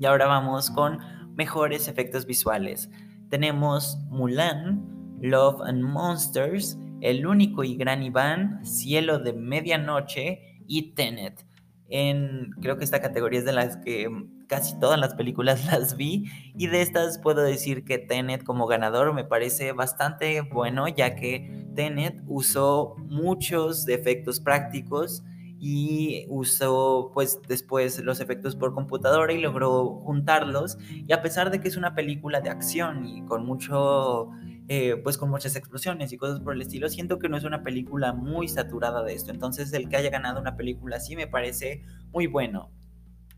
Y 0.00 0.04
ahora 0.04 0.26
vamos 0.26 0.70
con 0.70 0.98
mejores 1.36 1.86
efectos 1.86 2.26
visuales. 2.26 2.90
Tenemos 3.28 3.98
Mulan, 4.08 4.84
Love 5.20 5.60
and 5.62 5.82
Monsters, 5.82 6.76
El 7.00 7.24
único 7.24 7.62
y 7.62 7.76
gran 7.76 8.02
Iván, 8.02 8.64
Cielo 8.64 9.20
de 9.20 9.32
Medianoche 9.32 10.62
y 10.66 10.92
Tenet. 10.94 11.46
En, 11.92 12.52
creo 12.62 12.78
que 12.78 12.84
esta 12.84 13.00
categoría 13.00 13.40
es 13.40 13.44
de 13.44 13.52
las 13.52 13.76
que 13.78 14.08
casi 14.46 14.78
todas 14.78 14.98
las 14.98 15.14
películas 15.14 15.66
las 15.72 15.96
vi 15.96 16.26
y 16.54 16.68
de 16.68 16.82
estas 16.82 17.18
puedo 17.18 17.42
decir 17.42 17.84
que 17.84 17.98
Tenet 17.98 18.44
como 18.44 18.66
ganador 18.66 19.12
me 19.12 19.24
parece 19.24 19.72
bastante 19.72 20.40
bueno 20.42 20.86
ya 20.86 21.16
que 21.16 21.66
Tenet 21.74 22.22
usó 22.28 22.94
muchos 22.98 23.88
efectos 23.88 24.38
prácticos 24.38 25.24
y 25.58 26.24
usó 26.28 27.10
pues 27.12 27.40
después 27.46 27.98
los 28.02 28.20
efectos 28.20 28.56
por 28.56 28.72
computadora 28.72 29.32
y 29.32 29.40
logró 29.40 30.00
juntarlos 30.04 30.78
y 30.88 31.12
a 31.12 31.22
pesar 31.22 31.50
de 31.50 31.60
que 31.60 31.68
es 31.68 31.76
una 31.76 31.94
película 31.94 32.40
de 32.40 32.50
acción 32.50 33.04
y 33.04 33.22
con 33.26 33.44
mucho 33.44 34.30
eh, 34.72 34.96
pues 35.02 35.18
con 35.18 35.30
muchas 35.30 35.56
explosiones 35.56 36.12
y 36.12 36.16
cosas 36.16 36.38
por 36.38 36.54
el 36.54 36.62
estilo 36.62 36.88
siento 36.88 37.18
que 37.18 37.28
no 37.28 37.36
es 37.36 37.42
una 37.42 37.64
película 37.64 38.12
muy 38.12 38.46
saturada 38.46 39.02
de 39.02 39.14
esto 39.14 39.32
entonces 39.32 39.72
el 39.72 39.88
que 39.88 39.96
haya 39.96 40.10
ganado 40.10 40.40
una 40.40 40.56
película 40.56 40.96
así 40.96 41.16
me 41.16 41.26
parece 41.26 41.82
muy 42.12 42.28
bueno 42.28 42.70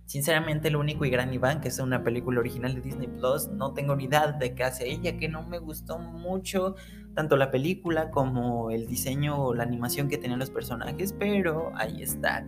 Sinceramente, 0.04 0.68
el 0.68 0.76
único 0.76 1.06
y 1.06 1.10
gran 1.10 1.32
Iván, 1.32 1.62
que 1.62 1.68
es 1.68 1.78
una 1.78 2.02
película 2.04 2.40
original 2.40 2.74
de 2.74 2.82
Disney 2.82 3.06
Plus, 3.06 3.48
no 3.48 3.72
tengo 3.72 3.96
ni 3.96 4.04
idea 4.04 4.32
de 4.32 4.54
qué 4.54 4.64
hace 4.64 4.90
ella, 4.90 5.16
que 5.16 5.26
no 5.26 5.42
me 5.42 5.58
gustó 5.58 5.98
mucho 5.98 6.74
tanto 7.14 7.38
la 7.38 7.50
película 7.50 8.10
como 8.10 8.70
el 8.70 8.86
diseño 8.86 9.42
o 9.42 9.54
la 9.54 9.62
animación 9.62 10.08
que 10.10 10.18
tenían 10.18 10.38
los 10.38 10.50
personajes, 10.50 11.14
pero 11.18 11.72
ahí 11.76 12.02
está. 12.02 12.46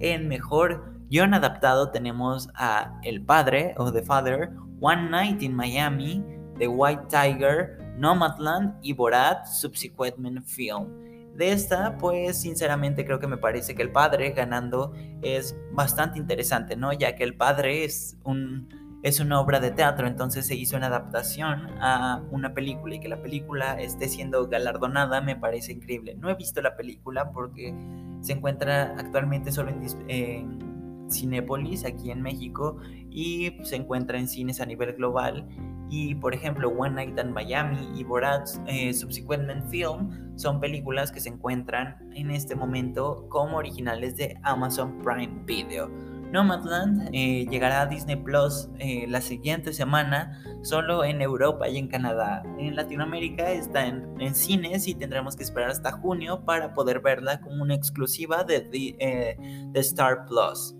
En 0.00 0.28
mejor 0.28 1.00
guion 1.08 1.32
adaptado 1.32 1.90
tenemos 1.90 2.50
a 2.54 3.00
El 3.02 3.22
Padre 3.22 3.74
o 3.78 3.90
The 3.92 4.02
Father, 4.02 4.50
One 4.80 5.08
Night 5.08 5.42
in 5.42 5.54
Miami, 5.54 6.22
The 6.58 6.68
White 6.68 7.04
Tiger, 7.08 7.78
Nomadland 7.96 8.78
y 8.82 8.92
Borat 8.92 9.46
Subsequent 9.46 10.44
Film. 10.44 11.34
De 11.34 11.52
esta, 11.52 11.98
pues 11.98 12.40
sinceramente 12.40 13.04
creo 13.04 13.18
que 13.18 13.26
me 13.26 13.36
parece 13.36 13.74
que 13.74 13.82
el 13.82 13.92
padre 13.92 14.30
ganando 14.30 14.94
es 15.22 15.54
bastante 15.72 16.18
interesante, 16.18 16.76
¿no? 16.76 16.92
Ya 16.92 17.14
que 17.14 17.24
el 17.24 17.36
padre 17.36 17.84
es 17.84 18.16
un 18.24 18.68
es 19.06 19.20
una 19.20 19.40
obra 19.40 19.60
de 19.60 19.70
teatro, 19.70 20.08
entonces 20.08 20.46
se 20.48 20.56
hizo 20.56 20.76
una 20.76 20.86
adaptación 20.86 21.68
a 21.80 22.24
una 22.32 22.54
película 22.54 22.96
y 22.96 22.98
que 22.98 23.08
la 23.08 23.22
película 23.22 23.80
esté 23.80 24.08
siendo 24.08 24.48
galardonada 24.48 25.20
me 25.20 25.36
parece 25.36 25.70
increíble. 25.70 26.16
No 26.16 26.28
he 26.28 26.34
visto 26.34 26.60
la 26.60 26.76
película 26.76 27.30
porque 27.30 27.72
se 28.20 28.32
encuentra 28.32 28.96
actualmente 28.98 29.52
solo 29.52 29.70
en, 30.08 30.65
Cinépolis 31.10 31.84
aquí 31.84 32.10
en 32.10 32.22
México 32.22 32.78
y 33.10 33.52
se 33.62 33.76
encuentra 33.76 34.18
en 34.18 34.28
cines 34.28 34.60
a 34.60 34.66
nivel 34.66 34.94
global 34.94 35.46
y 35.88 36.14
por 36.16 36.34
ejemplo 36.34 36.68
One 36.68 36.94
Night 36.94 37.18
in 37.18 37.32
Miami 37.32 37.88
y 37.94 38.04
Borat 38.04 38.48
eh, 38.66 38.92
Subsequent 38.92 39.68
Film 39.70 40.36
son 40.36 40.60
películas 40.60 41.12
que 41.12 41.20
se 41.20 41.28
encuentran 41.28 41.96
en 42.14 42.30
este 42.30 42.54
momento 42.54 43.26
como 43.28 43.56
originales 43.56 44.16
de 44.16 44.36
Amazon 44.42 44.98
Prime 45.02 45.44
Video. 45.46 45.90
Nomadland 46.32 47.08
eh, 47.12 47.46
llegará 47.48 47.82
a 47.82 47.86
Disney 47.86 48.16
Plus 48.16 48.68
eh, 48.80 49.06
la 49.08 49.20
siguiente 49.20 49.72
semana 49.72 50.42
solo 50.62 51.04
en 51.04 51.22
Europa 51.22 51.68
y 51.68 51.78
en 51.78 51.86
Canadá. 51.86 52.42
En 52.58 52.74
Latinoamérica 52.74 53.52
está 53.52 53.86
en, 53.86 54.34
cines 54.34 54.88
y 54.88 54.94
tendremos 54.94 55.36
que 55.36 55.44
esperar 55.44 55.70
hasta 55.70 55.92
junio 55.92 56.44
para 56.44 56.74
poder 56.74 57.00
verla 57.00 57.40
como 57.40 57.62
una 57.62 57.74
exclusiva 57.74 58.42
de 58.42 59.38
Star 59.74 60.26
Plus. 60.26 60.74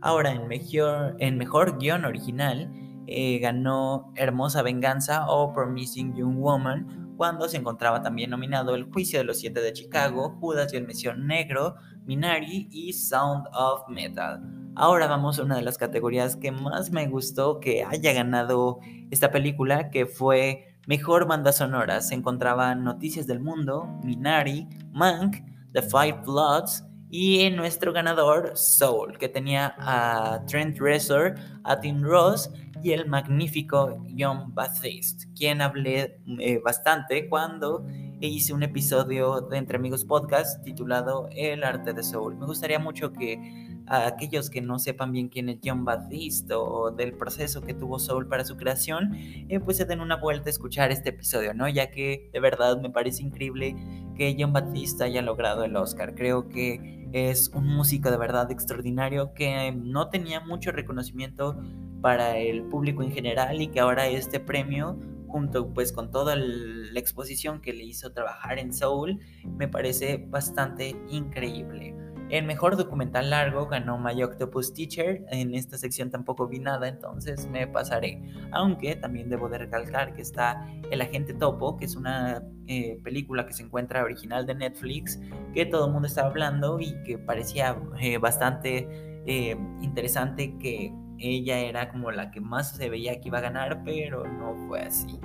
Ahora 0.00 0.32
en 0.32 0.46
mejor, 0.48 1.16
en 1.18 1.38
guion 1.78 2.04
original 2.04 2.70
eh, 3.06 3.38
ganó 3.38 4.12
Hermosa 4.16 4.62
Venganza 4.62 5.26
o 5.28 5.52
Promising 5.52 6.14
Young 6.14 6.38
Woman, 6.38 7.14
cuando 7.16 7.48
se 7.48 7.56
encontraba 7.56 8.02
también 8.02 8.30
nominado 8.30 8.74
El 8.74 8.84
Juicio 8.84 9.18
de 9.18 9.24
los 9.24 9.38
Siete 9.38 9.60
de 9.60 9.72
Chicago, 9.72 10.36
Judas 10.40 10.72
y 10.72 10.76
el 10.76 10.86
Mesías 10.86 11.16
Negro, 11.16 11.76
Minari 12.04 12.68
y 12.70 12.92
Sound 12.92 13.46
of 13.54 13.88
Metal. 13.88 14.42
Ahora 14.74 15.06
vamos 15.06 15.38
a 15.38 15.42
una 15.42 15.56
de 15.56 15.62
las 15.62 15.78
categorías 15.78 16.36
que 16.36 16.52
más 16.52 16.90
me 16.90 17.06
gustó 17.08 17.60
que 17.60 17.82
haya 17.82 18.12
ganado 18.12 18.78
esta 19.10 19.30
película, 19.30 19.90
que 19.90 20.04
fue 20.04 20.76
Mejor 20.86 21.26
Banda 21.26 21.52
Sonora. 21.52 22.02
Se 22.02 22.14
encontraban 22.14 22.84
Noticias 22.84 23.26
del 23.26 23.40
Mundo, 23.40 23.88
Minari, 24.04 24.68
Mank, 24.92 25.36
The 25.72 25.82
Five 25.82 26.22
Bloods, 26.24 26.85
y 27.10 27.50
nuestro 27.50 27.92
ganador, 27.92 28.52
Soul, 28.54 29.16
que 29.18 29.28
tenía 29.28 29.74
a 29.78 30.44
Trent 30.46 30.78
Reznor, 30.78 31.34
a 31.64 31.78
Tim 31.80 32.02
Ross 32.02 32.50
y 32.82 32.92
el 32.92 33.06
magnífico 33.06 34.04
John 34.18 34.54
Baptiste, 34.54 35.26
quien 35.34 35.60
hablé 35.60 36.18
eh, 36.40 36.60
bastante 36.64 37.28
cuando 37.28 37.86
hice 38.20 38.52
un 38.54 38.62
episodio 38.62 39.40
de 39.40 39.58
Entre 39.58 39.76
Amigos 39.76 40.04
Podcast 40.04 40.64
titulado 40.64 41.28
El 41.32 41.64
arte 41.64 41.92
de 41.92 42.02
Soul. 42.02 42.36
Me 42.36 42.46
gustaría 42.46 42.78
mucho 42.78 43.12
que 43.12 43.38
a 43.86 44.06
aquellos 44.06 44.50
que 44.50 44.60
no 44.60 44.78
sepan 44.78 45.12
bien 45.12 45.28
quién 45.28 45.48
es 45.48 45.58
John 45.64 45.84
Baptiste 45.84 46.54
o 46.54 46.90
del 46.90 47.12
proceso 47.12 47.60
que 47.60 47.74
tuvo 47.74 47.98
Soul 47.98 48.26
para 48.26 48.44
su 48.44 48.56
creación, 48.56 49.14
eh, 49.48 49.60
pues 49.60 49.76
se 49.76 49.84
den 49.84 50.00
una 50.00 50.16
vuelta 50.16 50.48
a 50.48 50.50
escuchar 50.50 50.90
este 50.90 51.10
episodio, 51.10 51.54
¿no? 51.54 51.68
Ya 51.68 51.90
que 51.90 52.30
de 52.32 52.40
verdad 52.40 52.80
me 52.80 52.90
parece 52.90 53.22
increíble 53.22 53.76
que 54.16 54.36
John 54.38 54.52
Baptiste 54.52 55.04
haya 55.04 55.22
logrado 55.22 55.64
el 55.64 55.76
Oscar. 55.76 56.14
Creo 56.14 56.48
que 56.48 56.95
es 57.16 57.48
un 57.54 57.66
músico 57.66 58.10
de 58.10 58.18
verdad 58.18 58.50
extraordinario 58.50 59.32
que 59.32 59.72
no 59.72 60.10
tenía 60.10 60.40
mucho 60.40 60.70
reconocimiento 60.70 61.58
para 62.02 62.36
el 62.36 62.64
público 62.64 63.02
en 63.02 63.10
general 63.10 63.62
y 63.62 63.68
que 63.68 63.80
ahora 63.80 64.06
este 64.06 64.38
premio 64.38 64.98
junto 65.26 65.72
pues 65.72 65.92
con 65.92 66.10
toda 66.10 66.36
la 66.36 67.00
exposición 67.00 67.62
que 67.62 67.72
le 67.72 67.84
hizo 67.84 68.12
trabajar 68.12 68.58
en 68.58 68.70
Soul 68.70 69.18
me 69.44 69.66
parece 69.66 70.26
bastante 70.28 70.94
increíble. 71.08 71.94
El 72.28 72.44
mejor 72.44 72.76
documental 72.76 73.30
largo 73.30 73.66
ganó 73.66 73.98
My 73.98 74.20
Octopus 74.22 74.74
Teacher. 74.74 75.24
En 75.30 75.54
esta 75.54 75.78
sección 75.78 76.10
tampoco 76.10 76.48
vi 76.48 76.58
nada, 76.58 76.88
entonces 76.88 77.48
me 77.48 77.68
pasaré. 77.68 78.20
Aunque 78.50 78.96
también 78.96 79.28
debo 79.28 79.48
de 79.48 79.58
recalcar 79.58 80.12
que 80.12 80.22
está 80.22 80.68
El 80.90 81.00
Agente 81.00 81.34
Topo, 81.34 81.76
que 81.76 81.84
es 81.84 81.94
una 81.94 82.42
eh, 82.66 82.98
película 83.04 83.46
que 83.46 83.52
se 83.52 83.62
encuentra 83.62 84.02
original 84.02 84.44
de 84.44 84.56
Netflix, 84.56 85.20
que 85.54 85.66
todo 85.66 85.86
el 85.86 85.92
mundo 85.92 86.08
estaba 86.08 86.28
hablando 86.28 86.80
y 86.80 87.00
que 87.04 87.16
parecía 87.16 87.80
eh, 88.00 88.18
bastante 88.18 88.88
eh, 89.26 89.56
interesante 89.80 90.58
que 90.58 90.92
ella 91.18 91.60
era 91.60 91.88
como 91.88 92.10
la 92.10 92.30
que 92.30 92.40
más 92.40 92.76
se 92.76 92.90
veía 92.90 93.20
que 93.20 93.28
iba 93.28 93.38
a 93.38 93.42
ganar, 93.42 93.82
pero 93.84 94.26
no 94.26 94.56
fue 94.66 94.80
así. 94.80 95.20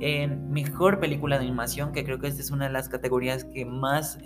En 0.00 0.50
mejor 0.50 1.00
película 1.00 1.38
de 1.38 1.44
animación, 1.44 1.92
que 1.92 2.04
creo 2.04 2.18
que 2.18 2.28
esta 2.28 2.40
es 2.40 2.50
una 2.50 2.66
de 2.66 2.72
las 2.72 2.88
categorías 2.88 3.44
que 3.44 3.64
más 3.64 4.18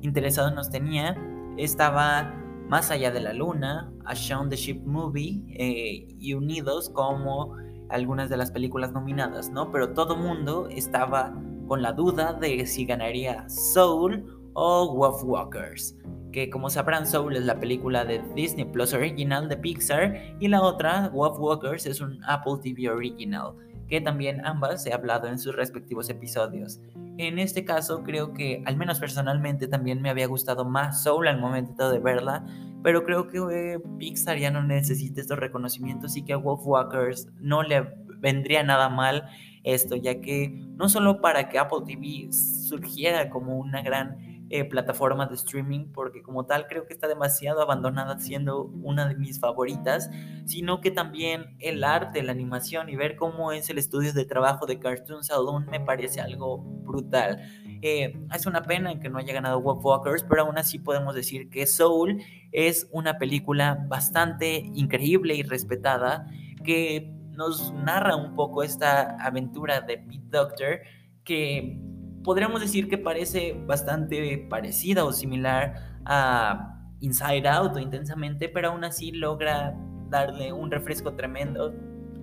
interesado 0.00 0.50
nos 0.50 0.70
tenía, 0.70 1.16
estaba 1.56 2.32
Más 2.68 2.90
allá 2.90 3.12
de 3.12 3.20
la 3.20 3.32
luna, 3.32 3.92
A 4.04 4.14
Shaun 4.14 4.48
the 4.50 4.56
Ship 4.56 4.80
Movie 4.84 5.44
eh, 5.50 6.08
y 6.18 6.34
Unidos 6.34 6.90
como 6.90 7.56
algunas 7.90 8.28
de 8.28 8.36
las 8.36 8.50
películas 8.50 8.90
nominadas, 8.90 9.50
¿no? 9.50 9.70
Pero 9.70 9.92
todo 9.92 10.16
mundo 10.16 10.66
estaba 10.68 11.32
con 11.68 11.80
la 11.80 11.92
duda 11.92 12.32
de 12.32 12.66
si 12.66 12.84
ganaría 12.84 13.48
Soul 13.48 14.50
o 14.54 14.96
Wolf 14.96 15.22
Walkers. 15.22 15.96
Que 16.32 16.50
como 16.50 16.68
sabrán, 16.68 17.06
Soul 17.06 17.36
es 17.36 17.44
la 17.44 17.58
película 17.60 18.04
de 18.04 18.20
Disney 18.34 18.64
Plus 18.64 18.92
Original 18.92 19.48
de 19.48 19.56
Pixar 19.56 20.36
y 20.40 20.48
la 20.48 20.60
otra, 20.60 21.08
Wolf 21.10 21.38
Walkers, 21.38 21.86
es 21.86 22.00
un 22.00 22.18
Apple 22.24 22.54
TV 22.62 22.90
Original, 22.90 23.54
que 23.88 24.00
también 24.00 24.44
ambas 24.44 24.86
he 24.86 24.92
hablado 24.92 25.28
en 25.28 25.38
sus 25.38 25.54
respectivos 25.54 26.08
episodios. 26.10 26.80
En 27.18 27.38
este 27.38 27.64
caso 27.64 28.02
creo 28.02 28.32
que, 28.32 28.62
al 28.66 28.76
menos 28.76 29.00
personalmente, 29.00 29.68
también 29.68 30.02
me 30.02 30.10
había 30.10 30.26
gustado 30.26 30.64
más 30.64 31.02
Soul 31.02 31.28
al 31.28 31.40
momento 31.40 31.90
de 31.90 31.98
verla, 31.98 32.44
pero 32.82 33.04
creo 33.04 33.28
que 33.28 33.38
eh, 33.38 33.78
Pixar 33.98 34.38
ya 34.38 34.50
no 34.50 34.62
necesita 34.62 35.20
estos 35.20 35.38
reconocimientos 35.38 36.16
y 36.16 36.22
que 36.22 36.34
a 36.34 36.36
Wolf 36.36 36.60
Walkers 36.64 37.28
no 37.40 37.62
le 37.62 37.82
vendría 38.18 38.62
nada 38.62 38.88
mal 38.88 39.28
esto, 39.64 39.96
ya 39.96 40.20
que 40.20 40.48
no 40.76 40.88
solo 40.88 41.20
para 41.20 41.48
que 41.48 41.58
Apple 41.58 41.80
TV 41.86 42.32
surgiera 42.32 43.30
como 43.30 43.58
una 43.58 43.82
gran 43.82 44.16
eh, 44.48 44.64
plataforma 44.64 45.26
de 45.26 45.34
streaming 45.34 45.86
porque 45.92 46.22
como 46.22 46.46
tal 46.46 46.68
creo 46.68 46.86
que 46.86 46.94
está 46.94 47.08
demasiado 47.08 47.60
abandonada 47.60 48.18
siendo 48.20 48.64
una 48.64 49.08
de 49.08 49.16
mis 49.16 49.40
favoritas, 49.40 50.08
sino 50.44 50.80
que 50.80 50.92
también 50.92 51.56
el 51.58 51.82
arte, 51.82 52.22
la 52.22 52.32
animación 52.32 52.88
y 52.88 52.94
ver 52.94 53.16
cómo 53.16 53.50
es 53.50 53.68
el 53.70 53.78
estudio 53.78 54.12
de 54.12 54.24
trabajo 54.24 54.66
de 54.66 54.78
Cartoon 54.78 55.24
Saloon 55.24 55.66
me 55.66 55.80
parece 55.80 56.20
algo 56.20 56.58
brutal. 56.58 57.40
Eh, 57.82 58.16
es 58.32 58.46
una 58.46 58.62
pena 58.62 59.00
que 59.00 59.08
no 59.08 59.18
haya 59.18 59.34
ganado 59.34 59.60
Wolf 59.60 59.84
Walkers, 59.84 60.24
pero 60.28 60.42
aún 60.42 60.58
así 60.58 60.78
podemos 60.78 61.14
decir 61.14 61.50
que 61.50 61.66
Soul 61.66 62.22
es 62.52 62.88
una 62.92 63.18
película 63.18 63.84
bastante 63.88 64.58
increíble 64.74 65.34
y 65.34 65.42
respetada 65.42 66.26
que 66.64 67.12
nos 67.32 67.72
narra 67.74 68.16
un 68.16 68.34
poco 68.34 68.62
esta 68.62 69.16
aventura 69.16 69.80
de 69.80 69.98
Pete 69.98 70.24
Doctor 70.30 70.80
que 71.24 71.78
podríamos 72.26 72.60
decir 72.60 72.88
que 72.88 72.98
parece 72.98 73.52
bastante 73.66 74.36
parecida 74.50 75.04
o 75.04 75.12
similar 75.12 76.00
a 76.04 76.76
Inside 76.98 77.46
Out 77.46 77.76
o 77.76 77.78
intensamente, 77.78 78.48
pero 78.48 78.70
aún 78.70 78.82
así 78.82 79.12
logra 79.12 79.78
darle 80.10 80.52
un 80.52 80.72
refresco 80.72 81.14
tremendo 81.14 81.72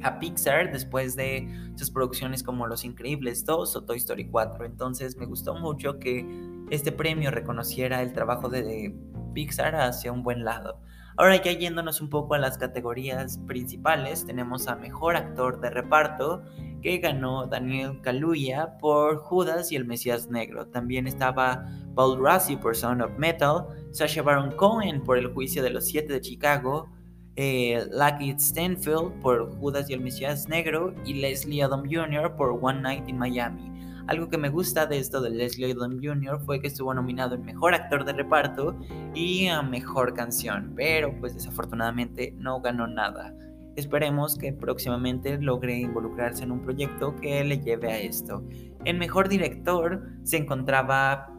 a 0.02 0.20
Pixar 0.20 0.74
después 0.74 1.16
de 1.16 1.48
sus 1.76 1.90
producciones 1.90 2.44
como 2.44 2.68
Los 2.68 2.84
Increíbles 2.84 3.46
2 3.46 3.78
o 3.78 3.86
Toy 3.86 3.96
Story 3.96 4.28
4. 4.28 4.66
Entonces 4.66 5.16
me 5.16 5.26
gustó 5.26 5.56
mucho 5.56 6.00
que 6.00 6.28
este 6.70 6.92
premio 6.92 7.32
reconociera 7.32 8.02
el 8.02 8.12
trabajo 8.12 8.50
de 8.50 8.94
Pixar 9.34 9.74
hacia 9.76 10.12
un 10.12 10.22
buen 10.22 10.44
lado. 10.44 10.82
Ahora 11.16 11.42
ya 11.42 11.52
yéndonos 11.52 12.02
un 12.02 12.10
poco 12.10 12.34
a 12.34 12.40
las 12.40 12.58
categorías 12.58 13.38
principales, 13.48 14.26
tenemos 14.26 14.68
a 14.68 14.76
Mejor 14.76 15.16
Actor 15.16 15.60
de 15.62 15.70
Reparto, 15.70 16.44
que 16.82 16.98
ganó 16.98 17.48
Daniel 17.48 18.02
Kaluuya 18.02 18.78
por 18.80 19.18
Judas 19.18 19.72
y 19.72 19.76
el 19.76 19.86
Mesías 19.86 20.30
Negro. 20.30 20.68
También 20.68 21.08
estaba 21.08 21.66
Paul 21.96 22.22
Rassi 22.22 22.58
por 22.58 22.76
Sound 22.76 23.02
of 23.02 23.18
Metal, 23.18 23.66
Sacha 23.92 24.22
Baron 24.22 24.52
Cohen 24.52 25.02
por 25.02 25.18
El 25.18 25.28
Juicio 25.34 25.64
de 25.64 25.70
los 25.70 25.86
Siete 25.86 26.14
de 26.14 26.22
Chicago, 26.22 26.90
eh, 27.36 27.86
Lucky 27.92 28.32
Stanfield 28.38 29.20
por 29.22 29.56
Judas 29.58 29.90
y 29.90 29.94
el 29.94 30.02
Mesías 30.02 30.48
Negro 30.50 30.94
y 31.06 31.16
Leslie 31.16 31.64
Odom 31.66 31.84
Jr. 31.90 32.36
por 32.36 32.60
One 32.62 32.82
Night 32.82 33.08
in 33.08 33.18
Miami. 33.18 33.73
Algo 34.08 34.30
que 34.30 34.38
me 34.38 34.50
gusta 34.50 34.86
de 34.86 35.00
esto 35.00 35.22
de 35.22 35.30
Leslie 35.30 35.74
Odom 35.74 36.00
Jr. 36.02 36.42
fue 36.46 36.60
que 36.60 36.68
estuvo 36.68 36.94
nominado 36.94 37.36
en 37.36 37.46
Mejor 37.46 37.74
Actor 37.74 38.04
de 38.04 38.12
Reparto 38.12 38.78
y 39.16 39.48
a 39.48 39.62
Mejor 39.62 40.14
Canción, 40.14 40.74
pero 40.76 41.18
pues 41.22 41.34
desafortunadamente 41.36 42.34
no 42.38 42.60
ganó 42.60 42.86
nada. 42.86 43.34
Esperemos 43.78 44.38
que 44.38 44.52
próximamente 44.52 45.38
logre 45.40 45.78
involucrarse 45.80 46.44
en 46.44 46.52
un 46.52 46.62
proyecto 46.62 47.16
que 47.16 47.44
le 47.46 47.60
lleve 47.60 47.92
a 47.92 48.00
esto. 48.00 48.44
En 48.84 49.00
Mejor 49.00 49.30
Director 49.30 50.04
se 50.24 50.38
encontraba 50.38 51.34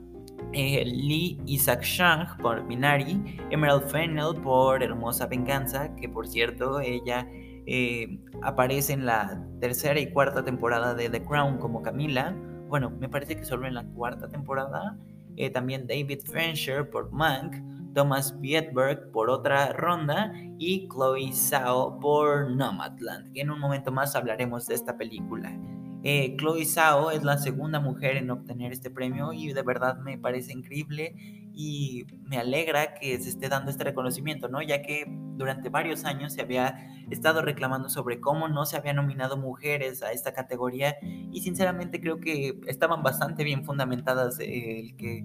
eh, 0.52 0.85
Lee 0.87 1.38
Isaac 1.44 1.83
Shang 1.83 2.37
por 2.38 2.64
Minari, 2.64 3.23
Emerald 3.50 3.88
Fennell 3.90 4.40
por 4.42 4.83
Hermosa 4.83 5.26
Venganza, 5.26 5.94
que 5.97 6.09
por 6.09 6.26
cierto 6.26 6.80
ella 6.80 7.28
eh, 7.66 8.21
aparece 8.42 8.94
en 8.94 9.06
la 9.06 9.47
tercera 9.61 10.00
y 10.00 10.11
cuarta 10.12 10.44
temporada 10.44 10.94
de 10.94 11.11
The 11.11 11.23
Crown 11.23 11.59
como 11.59 11.83
Camila, 11.83 12.35
bueno, 12.75 12.90
me 12.90 13.09
parece 13.09 13.37
que 13.37 13.45
solo 13.45 13.69
en 13.69 13.75
la 13.75 13.85
cuarta 13.85 14.26
temporada. 14.28 14.99
Eh, 15.37 15.49
también 15.49 15.87
David 15.87 16.23
Fincher 16.25 16.90
por 16.90 17.12
Mank, 17.12 17.54
Thomas 17.95 18.40
Vietberg 18.40 19.12
por 19.12 19.31
otra 19.31 19.73
ronda 19.73 20.33
y 20.59 20.88
Chloe 20.88 21.33
Zhao 21.33 22.00
por 22.00 22.50
Nomadland. 22.50 23.31
En 23.37 23.52
un 23.52 23.61
momento 23.61 23.93
más 23.93 24.16
hablaremos 24.16 24.66
de 24.66 24.75
esta 24.75 24.97
película. 24.99 25.57
Eh, 26.02 26.35
Chloe 26.37 26.64
Zhao 26.64 27.12
es 27.12 27.23
la 27.23 27.38
segunda 27.38 27.78
mujer 27.78 28.16
en 28.16 28.28
obtener 28.33 28.73
este 28.73 28.90
premio 28.90 29.33
y 29.33 29.52
de 29.52 29.62
verdad 29.62 29.99
me 29.99 30.19
parece 30.19 30.52
increíble 30.52 31.14
y 31.54 32.04
me 32.25 32.38
alegra 32.38 32.94
que 32.94 33.18
se 33.18 33.28
esté 33.28 33.49
dando 33.49 33.70
este 33.70 33.84
reconocimiento, 33.84 34.49
¿no? 34.49 34.61
Ya 34.61 34.82
que 34.82 35.04
durante 35.37 35.68
varios 35.68 36.04
años 36.04 36.32
se 36.32 36.42
había 36.42 36.76
estado 37.11 37.42
reclamando 37.42 37.88
sobre 37.88 38.20
cómo 38.20 38.49
no 38.49 38.66
se 38.66 38.76
habían 38.76 38.96
nominado 38.96 39.37
mujeres 39.37 40.02
a 40.02 40.12
esta 40.12 40.32
categoría 40.32 40.96
y 41.02 41.40
sinceramente 41.42 42.00
creo 42.00 42.18
que 42.18 42.61
estaban 42.66 43.02
bastante 43.02 43.44
bien 43.44 43.64
fundamentadas 43.64 44.38
el 44.40 44.96
que 44.96 45.24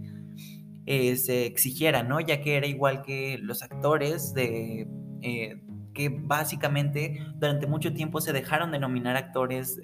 eh, 0.85 1.15
se 1.15 1.45
exigiera, 1.45 2.03
¿no? 2.03 2.19
Ya 2.19 2.41
que 2.41 2.57
era 2.57 2.67
igual 2.67 3.01
que 3.01 3.37
los 3.39 3.63
actores 3.63 4.33
de... 4.33 4.87
Eh, 5.21 5.61
que 5.93 6.09
básicamente 6.09 7.19
durante 7.35 7.67
mucho 7.67 7.93
tiempo 7.93 8.21
se 8.21 8.31
dejaron 8.31 8.71
de 8.71 8.79
nominar 8.79 9.17
actores 9.17 9.81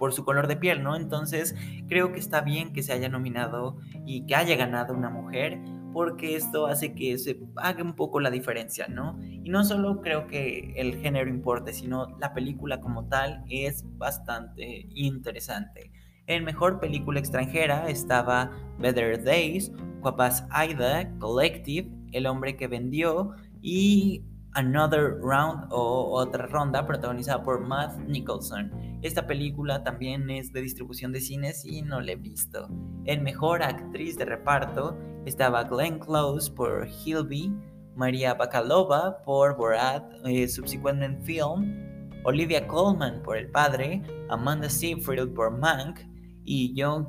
por 0.00 0.14
su 0.14 0.24
color 0.24 0.48
de 0.48 0.56
piel, 0.56 0.82
¿no? 0.82 0.96
Entonces 0.96 1.54
creo 1.86 2.10
que 2.10 2.18
está 2.18 2.40
bien 2.40 2.72
que 2.72 2.82
se 2.82 2.94
haya 2.94 3.10
nominado 3.10 3.76
y 4.06 4.24
que 4.24 4.34
haya 4.34 4.56
ganado 4.56 4.94
una 4.94 5.10
mujer 5.10 5.60
porque 5.92 6.36
esto 6.36 6.66
hace 6.66 6.94
que 6.94 7.18
se 7.18 7.38
haga 7.56 7.82
un 7.82 7.94
poco 7.94 8.18
la 8.18 8.30
diferencia, 8.30 8.88
¿no? 8.88 9.20
Y 9.22 9.50
no 9.50 9.62
solo 9.62 10.00
creo 10.00 10.26
que 10.26 10.72
el 10.76 10.96
género 11.00 11.28
importe, 11.28 11.74
sino 11.74 12.16
la 12.18 12.32
película 12.32 12.80
como 12.80 13.08
tal 13.08 13.44
es 13.50 13.84
bastante 13.98 14.86
interesante. 14.94 15.92
En 16.26 16.44
mejor 16.44 16.80
película 16.80 17.20
extranjera 17.20 17.90
estaba 17.90 18.50
Better 18.78 19.22
Days, 19.22 19.70
Guapas 20.00 20.46
Aida, 20.50 21.12
Collective, 21.18 21.90
El 22.12 22.26
hombre 22.26 22.56
que 22.56 22.68
vendió 22.68 23.32
y 23.60 24.24
Another 24.52 25.18
Round 25.20 25.66
o 25.70 26.10
otra 26.12 26.46
ronda 26.46 26.86
protagonizada 26.86 27.42
por 27.42 27.60
Matt 27.60 27.98
Nicholson. 28.06 28.89
Esta 29.02 29.26
película 29.26 29.82
también 29.82 30.28
es 30.28 30.52
de 30.52 30.60
distribución 30.60 31.12
de 31.12 31.20
cines 31.20 31.64
y 31.64 31.82
no 31.82 32.00
la 32.00 32.12
he 32.12 32.16
visto. 32.16 32.68
En 33.06 33.22
mejor 33.22 33.62
actriz 33.62 34.18
de 34.18 34.26
reparto 34.26 34.98
estaba 35.24 35.64
Glenn 35.64 35.98
Close 35.98 36.52
por 36.52 36.86
Hilby, 36.86 37.50
María 37.96 38.34
Bakalova 38.34 39.22
por 39.24 39.56
Borat 39.56 40.04
eh, 40.24 40.46
Subsequent 40.46 41.22
Film, 41.22 41.90
Olivia 42.24 42.66
Colman 42.66 43.22
por 43.22 43.38
El 43.38 43.50
Padre, 43.50 44.02
Amanda 44.28 44.68
Seyfried 44.68 45.28
por 45.34 45.56
Mank 45.56 46.00
y 46.44 46.74
Jung 46.76 47.08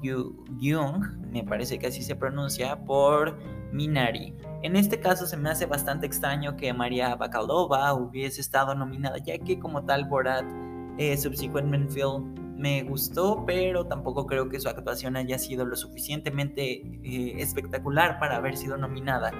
Young, 0.60 1.04
me 1.32 1.44
parece 1.44 1.78
que 1.78 1.88
así 1.88 2.04
se 2.04 2.16
pronuncia, 2.16 2.86
por 2.86 3.38
Minari. 3.74 4.36
En 4.64 4.76
este 4.76 5.00
caso 5.00 5.26
se 5.26 5.38
me 5.38 5.50
hace 5.50 5.66
bastante 5.66 6.06
extraño 6.06 6.56
que 6.56 6.74
María 6.74 7.16
Bakalova 7.16 7.94
hubiese 7.94 8.42
estado 8.42 8.76
nominada, 8.76 9.18
ya 9.18 9.38
que 9.38 9.60
como 9.60 9.84
tal 9.84 10.06
Borat 10.06 10.46
eh, 10.98 11.18
Subsequent 11.18 11.90
Film 11.92 12.36
me 12.58 12.84
gustó, 12.84 13.44
pero 13.46 13.88
tampoco 13.88 14.28
creo 14.28 14.48
que 14.48 14.60
su 14.60 14.70
actuación 14.70 15.16
haya 15.16 15.40
sido 15.40 15.66
lo 15.66 15.76
suficientemente 15.76 16.84
eh, 17.04 17.36
espectacular 17.38 18.20
para 18.20 18.38
haber 18.38 18.56
sido 18.56 18.78
nominada. 18.78 19.32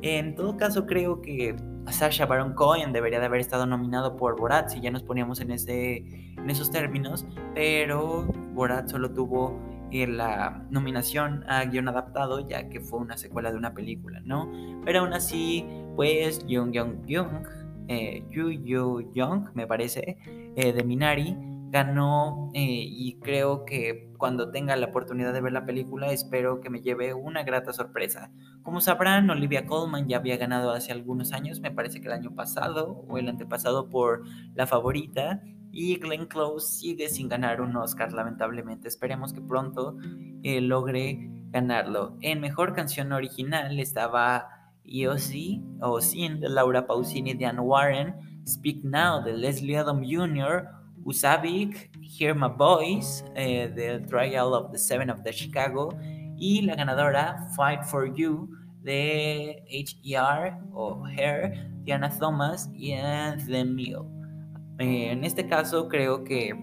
En 0.00 0.34
todo 0.34 0.56
caso, 0.56 0.86
creo 0.86 1.20
que 1.20 1.54
Sasha 1.90 2.26
Baron 2.26 2.54
Cohen 2.54 2.92
debería 2.92 3.20
de 3.20 3.26
haber 3.26 3.40
estado 3.40 3.66
nominado 3.66 4.16
por 4.16 4.40
Borat, 4.40 4.70
si 4.70 4.80
ya 4.80 4.90
nos 4.90 5.02
poníamos 5.02 5.40
en, 5.40 5.52
ese, 5.52 5.98
en 6.36 6.50
esos 6.50 6.70
términos, 6.70 7.26
pero 7.54 8.26
Borat 8.54 8.88
solo 8.88 9.12
tuvo 9.12 9.60
la 9.92 10.64
nominación 10.70 11.44
a 11.48 11.64
guion 11.66 11.88
adaptado, 11.88 12.48
ya 12.48 12.68
que 12.68 12.80
fue 12.80 12.98
una 12.98 13.16
secuela 13.16 13.50
de 13.50 13.58
una 13.58 13.74
película, 13.74 14.20
¿no? 14.24 14.50
Pero 14.84 15.00
aún 15.00 15.12
así, 15.12 15.66
pues 15.96 16.44
Jung 16.48 16.72
Young 16.72 17.04
Young, 17.06 17.44
eh, 17.88 18.24
Yu 18.30 18.50
Yu 18.50 19.12
Young, 19.14 19.50
me 19.54 19.66
parece, 19.66 20.18
eh, 20.56 20.72
de 20.72 20.84
Minari, 20.84 21.36
ganó 21.70 22.50
eh, 22.52 22.84
y 22.86 23.18
creo 23.20 23.64
que 23.64 24.12
cuando 24.18 24.50
tenga 24.50 24.76
la 24.76 24.88
oportunidad 24.88 25.32
de 25.32 25.40
ver 25.40 25.52
la 25.52 25.64
película 25.64 26.12
espero 26.12 26.60
que 26.60 26.68
me 26.68 26.82
lleve 26.82 27.14
una 27.14 27.44
grata 27.44 27.72
sorpresa. 27.72 28.30
Como 28.62 28.82
sabrán, 28.82 29.30
Olivia 29.30 29.64
Colman 29.64 30.06
ya 30.06 30.18
había 30.18 30.36
ganado 30.36 30.72
hace 30.72 30.92
algunos 30.92 31.32
años, 31.32 31.60
me 31.60 31.70
parece 31.70 32.00
que 32.00 32.08
el 32.08 32.12
año 32.12 32.34
pasado 32.34 33.04
o 33.08 33.16
el 33.16 33.28
antepasado 33.28 33.88
por 33.88 34.22
La 34.54 34.66
Favorita, 34.66 35.42
y 35.72 35.96
Glenn 35.96 36.26
Close 36.26 36.78
sigue 36.80 37.08
sin 37.08 37.30
ganar 37.30 37.62
un 37.62 37.74
Oscar, 37.76 38.12
lamentablemente. 38.12 38.88
Esperemos 38.88 39.32
que 39.32 39.40
pronto 39.40 39.96
eh, 40.42 40.60
logre 40.60 41.30
ganarlo. 41.50 42.18
En 42.20 42.40
mejor 42.40 42.74
canción 42.74 43.12
original 43.12 43.80
estaba 43.80 44.46
EOC 44.84 45.60
o 45.80 46.00
Sin 46.00 46.40
de 46.40 46.48
Laura 46.48 46.86
Pausini 46.86 47.34
Diane 47.34 47.60
Warren, 47.60 48.14
Speak 48.46 48.82
Now 48.84 49.22
de 49.22 49.32
Leslie 49.32 49.76
Adam 49.76 50.02
Jr., 50.02 50.68
Usabik, 51.04 51.90
Hear 52.00 52.34
My 52.34 52.48
Voice 52.48 53.24
eh, 53.34 53.68
The 53.74 54.00
Trial 54.08 54.54
of 54.54 54.70
the 54.70 54.78
Seven 54.78 55.10
of 55.10 55.22
the 55.24 55.32
Chicago 55.32 55.90
y 56.36 56.62
la 56.62 56.74
ganadora 56.74 57.48
Fight 57.56 57.84
for 57.84 58.06
You 58.14 58.48
de 58.82 59.62
HER 59.68 60.58
o 60.72 61.04
Hair, 61.06 61.70
Diana 61.84 62.10
Thomas 62.18 62.70
y 62.74 62.94
The 63.46 63.64
Meal. 63.64 64.04
Eh, 64.78 65.12
en 65.12 65.24
este 65.24 65.46
caso 65.46 65.88
creo 65.88 66.24
que 66.24 66.54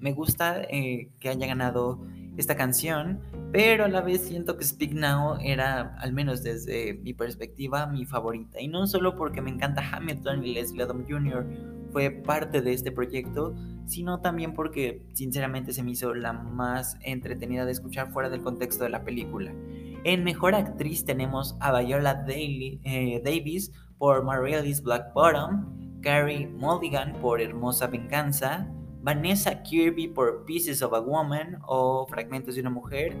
me 0.00 0.12
gusta 0.12 0.62
eh, 0.62 1.10
que 1.20 1.28
haya 1.28 1.46
ganado 1.46 2.00
esta 2.36 2.56
canción, 2.56 3.20
pero 3.52 3.84
a 3.84 3.88
la 3.88 4.00
vez 4.00 4.22
siento 4.22 4.56
que 4.56 4.64
Speak 4.64 4.92
Now 4.92 5.38
era, 5.40 5.96
al 5.98 6.12
menos 6.12 6.42
desde 6.42 6.94
mi 6.94 7.14
perspectiva, 7.14 7.86
mi 7.86 8.04
favorita. 8.04 8.60
Y 8.60 8.68
no 8.68 8.86
solo 8.86 9.16
porque 9.16 9.40
me 9.40 9.50
encanta 9.50 9.82
Hamilton 9.92 10.44
y 10.44 10.54
Leslie 10.54 10.82
Adam 10.82 11.04
Jr. 11.08 11.46
fue 11.90 12.10
parte 12.10 12.60
de 12.60 12.72
este 12.72 12.92
proyecto, 12.92 13.54
sino 13.86 14.20
también 14.20 14.52
porque 14.52 15.02
sinceramente 15.14 15.72
se 15.72 15.82
me 15.82 15.92
hizo 15.92 16.14
la 16.14 16.32
más 16.32 16.98
entretenida 17.02 17.64
de 17.64 17.72
escuchar 17.72 18.10
fuera 18.10 18.28
del 18.28 18.42
contexto 18.42 18.84
de 18.84 18.90
la 18.90 19.04
película. 19.04 19.52
En 20.04 20.24
Mejor 20.24 20.54
Actriz 20.54 21.04
tenemos 21.04 21.56
a 21.60 21.80
Viola 21.80 22.24
eh, 22.28 23.22
Davis 23.24 23.72
por 23.98 24.22
Marielis 24.24 24.82
Black 24.82 25.12
Bottom, 25.14 26.00
Carrie 26.02 26.46
Mulligan 26.46 27.14
por 27.20 27.40
Hermosa 27.40 27.86
Venganza, 27.86 28.68
Vanessa 29.06 29.62
Kirby 29.62 30.08
por 30.08 30.44
Pieces 30.46 30.82
of 30.82 30.92
a 30.92 30.98
Woman 30.98 31.60
o 31.68 32.08
Fragmentos 32.08 32.56
de 32.56 32.60
una 32.62 32.70
Mujer, 32.70 33.16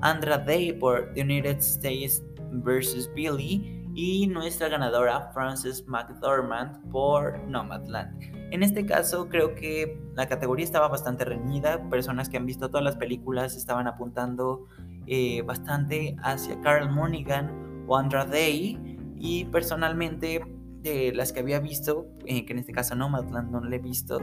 Andra 0.00 0.36
Day 0.36 0.72
por 0.72 1.12
The 1.14 1.22
United 1.22 1.58
States 1.58 2.24
vs. 2.50 3.08
Billy 3.14 3.86
y 3.94 4.26
nuestra 4.26 4.68
ganadora 4.68 5.30
Frances 5.32 5.86
McDormand 5.86 6.90
por 6.90 7.38
Nomadland. 7.46 8.20
En 8.52 8.64
este 8.64 8.84
caso 8.84 9.28
creo 9.28 9.54
que 9.54 10.02
la 10.16 10.26
categoría 10.26 10.64
estaba 10.64 10.88
bastante 10.88 11.24
reñida, 11.24 11.88
personas 11.88 12.28
que 12.28 12.36
han 12.36 12.44
visto 12.44 12.68
todas 12.68 12.82
las 12.82 12.96
películas 12.96 13.54
estaban 13.56 13.86
apuntando 13.86 14.66
eh, 15.06 15.42
bastante 15.42 16.16
hacia 16.20 16.60
Carl 16.62 16.90
Monaghan 16.90 17.84
o 17.86 17.96
Andra 17.96 18.24
Day 18.24 18.76
y 19.16 19.44
personalmente 19.44 20.42
de 20.82 21.12
las 21.14 21.32
que 21.32 21.38
había 21.38 21.60
visto, 21.60 22.08
eh, 22.26 22.44
que 22.44 22.54
en 22.54 22.58
este 22.58 22.72
caso 22.72 22.96
Nomadland 22.96 23.52
no 23.52 23.60
la 23.60 23.76
he 23.76 23.78
visto, 23.78 24.20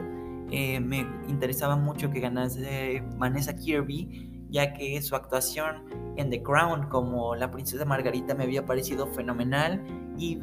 eh, 0.50 0.80
me 0.80 1.06
interesaba 1.28 1.76
mucho 1.76 2.10
que 2.10 2.20
ganase 2.20 3.02
Vanessa 3.16 3.54
Kirby 3.54 4.46
ya 4.50 4.72
que 4.72 5.00
su 5.02 5.16
actuación 5.16 5.84
en 6.16 6.30
The 6.30 6.42
Crown 6.42 6.88
como 6.88 7.34
la 7.34 7.50
princesa 7.50 7.84
Margarita 7.84 8.34
me 8.34 8.44
había 8.44 8.64
parecido 8.64 9.06
fenomenal 9.08 9.82
y 10.16 10.38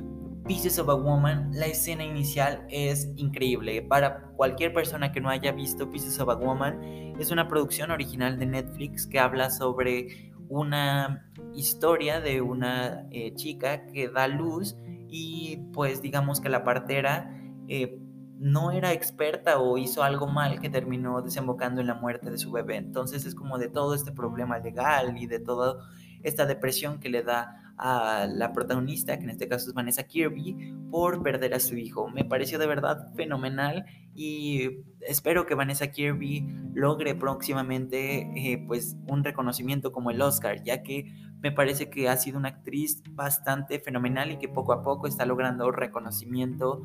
Pieces 0.45 0.77
of 0.77 0.89
a 0.89 0.95
Woman, 0.95 1.51
la 1.53 1.67
escena 1.67 2.03
inicial 2.03 2.65
es 2.69 3.09
increíble. 3.15 3.81
Para 3.81 4.23
cualquier 4.35 4.73
persona 4.73 5.13
que 5.13 5.21
no 5.21 5.29
haya 5.29 5.53
visto 5.53 5.89
Pieces 5.89 6.19
of 6.19 6.27
a 6.29 6.35
Woman, 6.35 6.81
es 7.17 7.31
una 7.31 7.47
producción 7.47 7.91
original 7.91 8.37
de 8.37 8.47
Netflix 8.47 9.07
que 9.07 9.19
habla 9.19 9.49
sobre 9.49 10.33
una 10.49 11.31
historia 11.55 12.19
de 12.19 12.41
una 12.41 13.07
eh, 13.11 13.33
chica 13.35 13.85
que 13.85 14.09
da 14.09 14.27
luz 14.27 14.75
y 15.07 15.61
pues 15.71 16.01
digamos 16.01 16.41
que 16.41 16.49
la 16.49 16.65
partera 16.65 17.33
eh, 17.69 18.02
no 18.43 18.71
era 18.71 18.91
experta 18.91 19.57
o 19.57 19.77
hizo 19.77 20.03
algo 20.03 20.27
mal 20.27 20.59
que 20.59 20.69
terminó 20.69 21.21
desembocando 21.21 21.79
en 21.79 21.87
la 21.87 21.93
muerte 21.93 22.29
de 22.29 22.37
su 22.37 22.51
bebé. 22.51 22.75
Entonces 22.75 23.25
es 23.25 23.35
como 23.35 23.57
de 23.57 23.69
todo 23.69 23.95
este 23.95 24.11
problema 24.11 24.59
legal 24.59 25.17
y 25.17 25.27
de 25.27 25.39
toda 25.39 25.77
esta 26.23 26.45
depresión 26.45 26.99
que 26.99 27.07
le 27.07 27.23
da 27.23 27.62
a 27.77 28.27
la 28.27 28.53
protagonista, 28.53 29.17
que 29.17 29.23
en 29.23 29.31
este 29.31 29.47
caso 29.47 29.69
es 29.69 29.73
Vanessa 29.73 30.03
Kirby, 30.03 30.73
por 30.91 31.23
perder 31.23 31.53
a 31.53 31.59
su 31.59 31.75
hijo. 31.75 32.09
Me 32.09 32.23
pareció 32.23 32.59
de 32.59 32.67
verdad 32.67 33.13
fenomenal 33.15 33.85
y 34.15 34.83
espero 35.01 35.45
que 35.45 35.55
Vanessa 35.55 35.87
Kirby 35.87 36.47
logre 36.73 37.15
próximamente 37.15 38.29
eh, 38.35 38.63
pues 38.67 38.95
un 39.07 39.23
reconocimiento 39.23 39.91
como 39.91 40.11
el 40.11 40.21
Oscar, 40.21 40.63
ya 40.63 40.83
que 40.83 41.11
me 41.43 41.51
parece 41.51 41.89
que 41.89 42.07
ha 42.07 42.15
sido 42.15 42.37
una 42.37 42.49
actriz 42.49 43.03
bastante 43.09 43.79
fenomenal 43.79 44.31
y 44.31 44.37
que 44.37 44.47
poco 44.47 44.71
a 44.71 44.81
poco 44.81 45.07
está 45.07 45.25
logrando 45.25 45.71
reconocimiento 45.71 46.83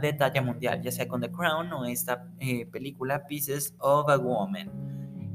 de 0.00 0.12
talla 0.14 0.42
mundial, 0.42 0.82
ya 0.82 0.90
sea 0.90 1.06
con 1.06 1.20
The 1.20 1.30
Crown 1.30 1.72
o 1.72 1.84
esta 1.84 2.26
eh, 2.40 2.66
película 2.66 3.26
Pieces 3.28 3.76
of 3.78 4.08
a 4.08 4.16
Woman. 4.16 4.68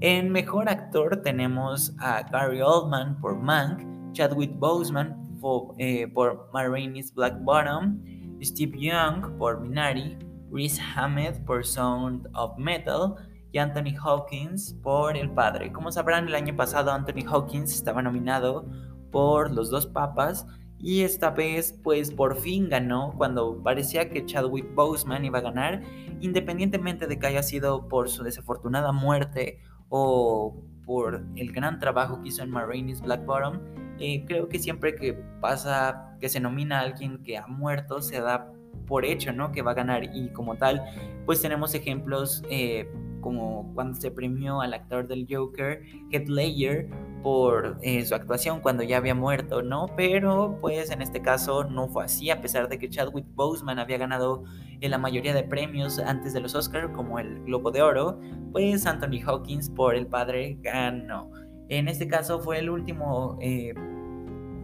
En 0.01 0.29
mejor 0.29 0.67
actor 0.67 1.21
tenemos 1.21 1.95
a 1.99 2.23
Gary 2.23 2.59
Oldman 2.61 3.17
por 3.21 3.37
Mank, 3.37 3.94
Chadwick 4.15 4.57
Boseman 4.57 5.37
por, 5.39 5.75
eh, 5.77 6.07
por 6.07 6.49
Marini's 6.53 7.13
Black 7.13 7.37
Bottom, 7.43 7.99
Steve 8.41 8.79
Young 8.79 9.37
por 9.37 9.59
Minari, 9.59 10.17
Rhys 10.49 10.79
Hamed 10.95 11.43
por 11.45 11.65
Sound 11.65 12.27
of 12.33 12.57
Metal 12.57 13.15
y 13.51 13.57
Anthony 13.57 13.95
Hawkins 14.01 14.73
por 14.81 15.15
El 15.17 15.29
Padre. 15.31 15.71
Como 15.71 15.91
sabrán, 15.91 16.27
el 16.27 16.35
año 16.35 16.55
pasado 16.55 16.91
Anthony 16.91 17.27
Hawkins 17.27 17.73
estaba 17.73 18.01
nominado 18.01 18.65
por 19.11 19.51
Los 19.51 19.69
Dos 19.69 19.85
Papas 19.85 20.47
y 20.79 21.01
esta 21.01 21.31
vez 21.31 21.77
pues 21.83 22.11
por 22.11 22.37
fin 22.37 22.69
ganó 22.69 23.13
cuando 23.17 23.61
parecía 23.63 24.09
que 24.09 24.25
Chadwick 24.25 24.73
Boseman 24.75 25.25
iba 25.25 25.39
a 25.39 25.41
ganar, 25.41 25.81
independientemente 26.21 27.07
de 27.07 27.19
que 27.19 27.27
haya 27.27 27.43
sido 27.43 27.87
por 27.87 28.09
su 28.09 28.23
desafortunada 28.23 28.91
muerte 28.91 29.59
o 29.89 30.63
por 30.85 31.25
el 31.35 31.51
gran 31.51 31.79
trabajo 31.79 32.21
que 32.21 32.29
hizo 32.29 32.43
en 32.43 32.51
Marini's 32.51 33.01
Black 33.01 33.25
Bottom 33.25 33.59
eh, 33.99 34.25
creo 34.25 34.49
que 34.49 34.59
siempre 34.59 34.95
que 34.95 35.13
pasa, 35.41 36.15
que 36.19 36.29
se 36.29 36.39
nomina 36.39 36.79
a 36.79 36.81
alguien 36.83 37.23
que 37.23 37.37
ha 37.37 37.47
muerto, 37.47 38.01
se 38.01 38.19
da 38.21 38.51
por 38.87 39.05
hecho, 39.05 39.33
¿no? 39.33 39.51
Que 39.51 39.61
va 39.61 39.71
a 39.71 39.75
ganar. 39.75 40.03
Y 40.13 40.29
como 40.29 40.55
tal, 40.55 40.83
pues 41.25 41.41
tenemos 41.41 41.73
ejemplos 41.73 42.43
eh, 42.49 42.89
como 43.21 43.73
cuando 43.73 43.99
se 43.99 44.11
premió 44.11 44.61
al 44.61 44.73
actor 44.73 45.07
del 45.07 45.27
Joker, 45.29 45.81
Heath 46.11 46.27
Ledger, 46.27 46.89
por 47.23 47.79
eh, 47.81 48.05
su 48.05 48.13
actuación 48.13 48.59
cuando 48.59 48.83
ya 48.83 48.97
había 48.97 49.15
muerto, 49.15 49.63
¿no? 49.63 49.87
Pero 49.97 50.59
pues 50.61 50.91
en 50.91 51.01
este 51.01 51.23
caso 51.23 51.63
no 51.63 51.87
fue 51.87 52.05
así, 52.05 52.29
a 52.29 52.39
pesar 52.39 52.69
de 52.69 52.77
que 52.77 52.87
Chadwick 52.87 53.25
Boseman 53.33 53.79
había 53.79 53.97
ganado 53.97 54.43
la 54.79 54.99
mayoría 54.99 55.33
de 55.33 55.43
premios 55.43 55.97
antes 55.97 56.33
de 56.33 56.41
los 56.41 56.53
Oscars, 56.53 56.93
como 56.93 57.17
el 57.17 57.43
Globo 57.45 57.71
de 57.71 57.81
Oro, 57.81 58.19
pues 58.51 58.85
Anthony 58.85 59.21
Hawkins 59.25 59.71
por 59.71 59.95
El 59.95 60.05
Padre 60.05 60.59
ganó. 60.61 61.31
En 61.69 61.87
este 61.87 62.07
caso 62.07 62.39
fue 62.39 62.59
el 62.59 62.69
último 62.69 63.37
eh, 63.41 63.73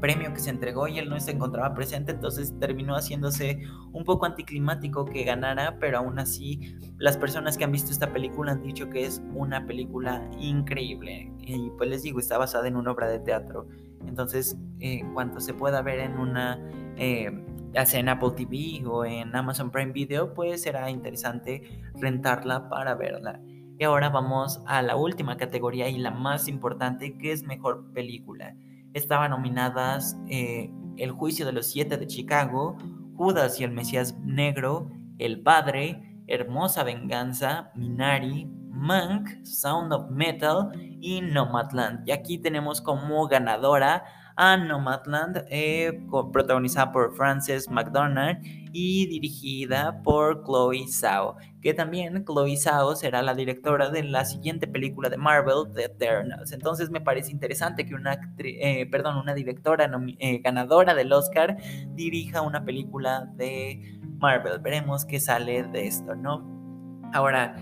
premio 0.01 0.33
que 0.33 0.39
se 0.39 0.49
entregó 0.49 0.87
y 0.87 0.97
él 0.97 1.07
no 1.09 1.17
se 1.19 1.31
encontraba 1.31 1.73
presente, 1.73 2.11
entonces 2.11 2.53
terminó 2.59 2.95
haciéndose 2.95 3.61
un 3.93 4.03
poco 4.03 4.25
anticlimático 4.25 5.05
que 5.05 5.23
ganara, 5.23 5.77
pero 5.79 5.99
aún 5.99 6.19
así 6.19 6.75
las 6.97 7.17
personas 7.17 7.57
que 7.57 7.63
han 7.63 7.71
visto 7.71 7.91
esta 7.91 8.11
película 8.11 8.53
han 8.53 8.63
dicho 8.63 8.89
que 8.89 9.05
es 9.05 9.21
una 9.33 9.65
película 9.65 10.29
increíble. 10.39 11.31
Y 11.39 11.69
pues 11.77 11.89
les 11.89 12.03
digo, 12.03 12.19
está 12.19 12.37
basada 12.37 12.67
en 12.67 12.75
una 12.75 12.91
obra 12.91 13.07
de 13.07 13.19
teatro. 13.19 13.67
Entonces, 14.07 14.57
en 14.79 15.13
cuanto 15.13 15.39
se 15.39 15.53
pueda 15.53 15.81
ver 15.83 15.99
en 15.99 16.17
una, 16.17 16.59
eh, 16.97 17.31
ya 17.71 17.83
en 17.93 18.09
Apple 18.09 18.31
TV 18.35 18.83
o 18.85 19.05
en 19.05 19.35
Amazon 19.35 19.69
Prime 19.69 19.91
Video, 19.91 20.33
pues 20.33 20.63
será 20.63 20.89
interesante 20.89 21.63
rentarla 21.93 22.67
para 22.69 22.95
verla. 22.95 23.39
Y 23.81 23.83
ahora 23.83 24.09
vamos 24.09 24.61
a 24.67 24.83
la 24.83 24.95
última 24.95 25.37
categoría 25.37 25.89
y 25.89 25.97
la 25.97 26.11
más 26.11 26.47
importante, 26.47 27.17
que 27.17 27.31
es 27.31 27.41
mejor 27.41 27.91
película. 27.93 28.55
Estaban 28.93 29.31
nominadas 29.31 30.19
eh, 30.29 30.71
El 30.97 31.09
juicio 31.09 31.47
de 31.47 31.51
los 31.51 31.65
siete 31.65 31.97
de 31.97 32.05
Chicago, 32.05 32.77
Judas 33.15 33.59
y 33.59 33.63
el 33.63 33.71
Mesías 33.71 34.15
Negro, 34.19 34.91
El 35.17 35.41
Padre, 35.41 36.21
Hermosa 36.27 36.83
Venganza, 36.83 37.71
Minari, 37.73 38.45
Monk, 38.69 39.43
Sound 39.43 39.91
of 39.93 40.11
Metal 40.11 40.69
y 41.01 41.21
Nomadland. 41.21 42.07
Y 42.07 42.11
aquí 42.11 42.37
tenemos 42.37 42.81
como 42.81 43.27
ganadora 43.27 44.03
a 44.35 44.57
Nomadland, 44.57 45.45
eh, 45.49 46.01
protagonizada 46.31 46.91
por 46.91 47.15
Frances 47.15 47.69
McDonald 47.69 48.39
y 48.73 49.05
dirigida 49.07 50.01
por 50.03 50.43
Chloe 50.43 50.87
Zhao, 50.87 51.35
que 51.61 51.73
también 51.73 52.23
Chloe 52.25 52.55
Zhao 52.57 52.95
será 52.95 53.21
la 53.21 53.33
directora 53.35 53.89
de 53.89 54.03
la 54.03 54.25
siguiente 54.25 54.67
película 54.67 55.09
de 55.09 55.17
Marvel, 55.17 55.73
The 55.73 55.85
Eternals. 55.85 56.51
Entonces 56.51 56.89
me 56.89 57.01
parece 57.01 57.31
interesante 57.31 57.85
que 57.85 57.95
una, 57.95 58.19
eh, 58.37 58.87
perdón, 58.89 59.17
una 59.17 59.33
directora 59.33 59.89
eh, 60.19 60.39
ganadora 60.39 60.93
del 60.93 61.11
Oscar 61.11 61.57
dirija 61.93 62.41
una 62.41 62.63
película 62.63 63.29
de 63.35 63.99
Marvel. 64.19 64.59
Veremos 64.59 65.05
qué 65.05 65.19
sale 65.19 65.63
de 65.63 65.87
esto, 65.87 66.15
¿no? 66.15 66.49
Ahora, 67.13 67.55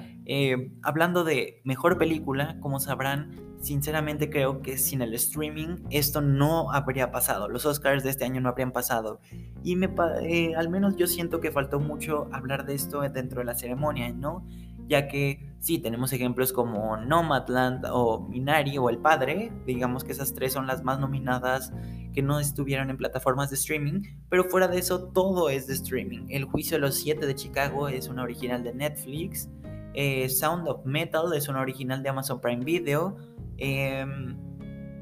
hablando 0.83 1.23
de 1.23 1.61
mejor 1.63 1.97
película, 1.97 2.57
como 2.59 2.79
sabrán, 2.79 3.48
sinceramente 3.61 4.29
creo 4.29 4.61
que 4.61 4.77
sin 4.77 5.01
el 5.01 5.13
streaming 5.13 5.77
esto 5.89 6.21
no 6.21 6.71
habría 6.71 7.11
pasado. 7.11 7.49
Los 7.49 7.65
Oscars 7.65 8.03
de 8.03 8.09
este 8.09 8.25
año 8.25 8.41
no 8.41 8.49
habrían 8.49 8.71
pasado. 8.71 9.19
Y 9.63 9.75
me, 9.75 9.89
eh, 10.21 10.55
al 10.55 10.69
menos 10.69 10.95
yo 10.95 11.07
siento 11.07 11.39
que 11.39 11.51
faltó 11.51 11.79
mucho 11.79 12.27
hablar 12.31 12.65
de 12.65 12.75
esto 12.75 13.01
dentro 13.01 13.39
de 13.39 13.45
la 13.45 13.55
ceremonia, 13.55 14.11
¿no? 14.11 14.45
Ya 14.87 15.07
que 15.07 15.53
sí, 15.59 15.77
tenemos 15.77 16.13
ejemplos 16.13 16.51
como 16.51 16.97
Nomadland 16.97 17.85
o 17.91 18.21
Minari 18.27 18.77
o 18.79 18.89
El 18.89 18.97
Padre, 18.97 19.51
digamos 19.67 20.03
que 20.03 20.13
esas 20.13 20.33
tres 20.33 20.53
son 20.53 20.65
las 20.65 20.83
más 20.83 20.99
nominadas 20.99 21.71
que 22.11 22.23
no 22.23 22.39
estuvieron 22.39 22.89
en 22.89 22.97
plataformas 22.97 23.51
de 23.51 23.55
streaming, 23.55 24.01
pero 24.29 24.45
fuera 24.45 24.67
de 24.67 24.79
eso 24.79 25.09
todo 25.09 25.49
es 25.49 25.67
de 25.67 25.75
streaming. 25.75 26.25
El 26.29 26.45
Juicio 26.45 26.77
de 26.77 26.81
los 26.81 26.95
Siete 26.95 27.27
de 27.27 27.35
Chicago 27.35 27.87
es 27.87 28.07
una 28.07 28.23
original 28.23 28.63
de 28.63 28.73
Netflix, 28.73 29.47
eh, 29.93 30.29
Sound 30.29 30.67
of 30.67 30.85
Metal 30.85 31.33
es 31.33 31.47
una 31.49 31.61
original 31.61 32.03
de 32.03 32.09
Amazon 32.09 32.39
Prime 32.39 32.63
Video, 32.63 33.17
Em, 33.59 34.37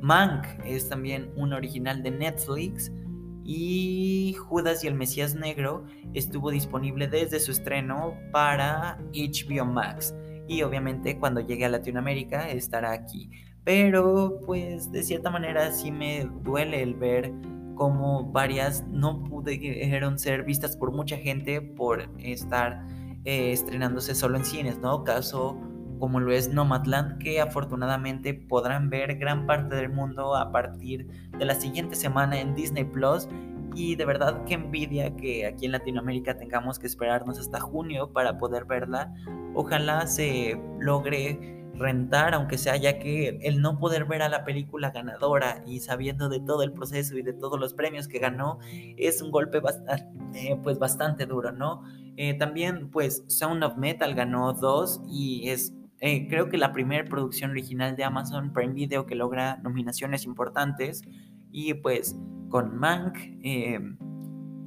Mank 0.02 0.46
es 0.66 0.90
también 0.90 1.32
un 1.36 1.54
original 1.54 2.04
de 2.04 2.12
Netflix. 2.12 2.92
Y 3.44 4.36
Judas 4.38 4.84
y 4.84 4.88
el 4.88 4.96
Mesías 4.96 5.34
Negro 5.34 5.86
estuvo 6.14 6.52
disponible 6.52 7.08
desde 7.08 7.40
su 7.40 7.52
estreno 7.52 8.14
para 8.32 8.98
HBO 9.14 9.66
Max. 9.66 10.14
Y 10.50 10.64
obviamente 10.64 11.18
cuando 11.18 11.40
llegue 11.42 11.66
a 11.66 11.70
Latinoamérica 11.70 12.50
estará 12.50 12.92
aquí. 12.92 13.30
Pero 13.64 14.42
pues 14.46 14.92
de 14.92 15.04
cierta 15.04 15.30
manera 15.30 15.72
sí 15.72 15.92
me 15.92 16.30
duele 16.44 16.82
el 16.84 16.96
ver 16.96 17.34
cómo 17.76 18.32
varias 18.32 18.86
no 18.88 19.24
pudieron 19.24 20.20
ser 20.20 20.44
vistas 20.44 20.76
por 20.76 20.92
mucha 20.92 21.16
gente 21.18 21.62
por 21.62 22.10
estar 22.20 22.86
eh, 23.24 23.52
estrenándose 23.52 24.16
solo 24.16 24.38
en 24.38 24.46
cines, 24.46 24.80
¿no? 24.80 25.04
Caso 25.04 25.58
como 26.00 26.20
lo 26.20 26.32
es 26.32 26.54
Nomadland, 26.54 27.18
que 27.20 27.42
afortunadamente 27.42 28.34
podrán 28.34 28.90
ver 28.90 29.18
gran 29.18 29.46
parte 29.46 29.76
del 29.76 29.90
mundo 29.90 30.36
a 30.36 30.52
partir 30.52 31.08
de 31.38 31.46
la 31.46 31.56
siguiente 31.56 31.96
semana 31.96 32.40
en 32.40 32.56
Disney 32.56 32.84
Plus. 32.84 33.28
Y 33.76 33.96
de 33.96 34.06
verdad 34.06 34.44
que 34.46 34.56
envidia 34.56 35.16
que 35.16 35.46
aquí 35.46 35.66
en 35.66 35.74
Latinoamérica 35.74 36.38
tengamos 36.38 36.80
que 36.80 36.88
esperarnos 36.88 37.38
hasta 37.38 37.60
junio 37.60 38.12
para 38.12 38.38
poder 38.38 38.66
verla. 38.66 39.14
Ojalá 39.54 40.08
se 40.08 40.60
logre 40.80 41.58
rentar, 41.78 42.34
aunque 42.34 42.58
sea 42.58 42.76
ya 42.76 43.00
que 43.00 43.40
el 43.42 43.62
no 43.62 43.80
poder 43.80 44.06
ver 44.06 44.22
a 44.22 44.30
la 44.30 44.44
película 44.44 44.92
ganadora 44.92 45.64
y 45.66 45.80
sabiendo 45.80 46.30
de 46.30 46.40
todo 46.40 46.64
el 46.64 46.74
proceso 46.74 47.18
y 47.18 47.22
de 47.22 47.34
todos 47.34 47.60
los 47.60 47.74
premios 47.74 48.08
que 48.08 48.20
ganó, 48.20 48.60
es 48.98 49.22
un 49.22 49.32
golpe 49.32 49.60
bastante, 49.60 50.06
eh, 50.34 50.60
pues 50.64 50.80
bastante 50.80 51.26
duro, 51.26 51.52
¿no? 51.52 51.84
Eh, 52.18 52.34
también, 52.34 52.90
pues, 52.90 53.24
Sound 53.28 53.64
of 53.64 53.78
Metal 53.78 54.16
ganó 54.16 54.54
dos 54.54 55.02
y 55.08 55.50
es, 55.50 55.74
eh, 56.00 56.28
creo 56.28 56.50
que 56.50 56.58
la 56.58 56.74
primera 56.74 57.04
producción 57.06 57.52
original 57.52 57.96
de 57.96 58.04
Amazon 58.04 58.54
Prime 58.54 58.74
Video 58.74 59.06
que 59.06 59.16
logra 59.16 59.58
nominaciones 59.58 60.26
importantes 60.26 61.04
y 61.52 61.74
pues 61.76 62.16
con 62.50 62.78
Mank, 62.78 63.18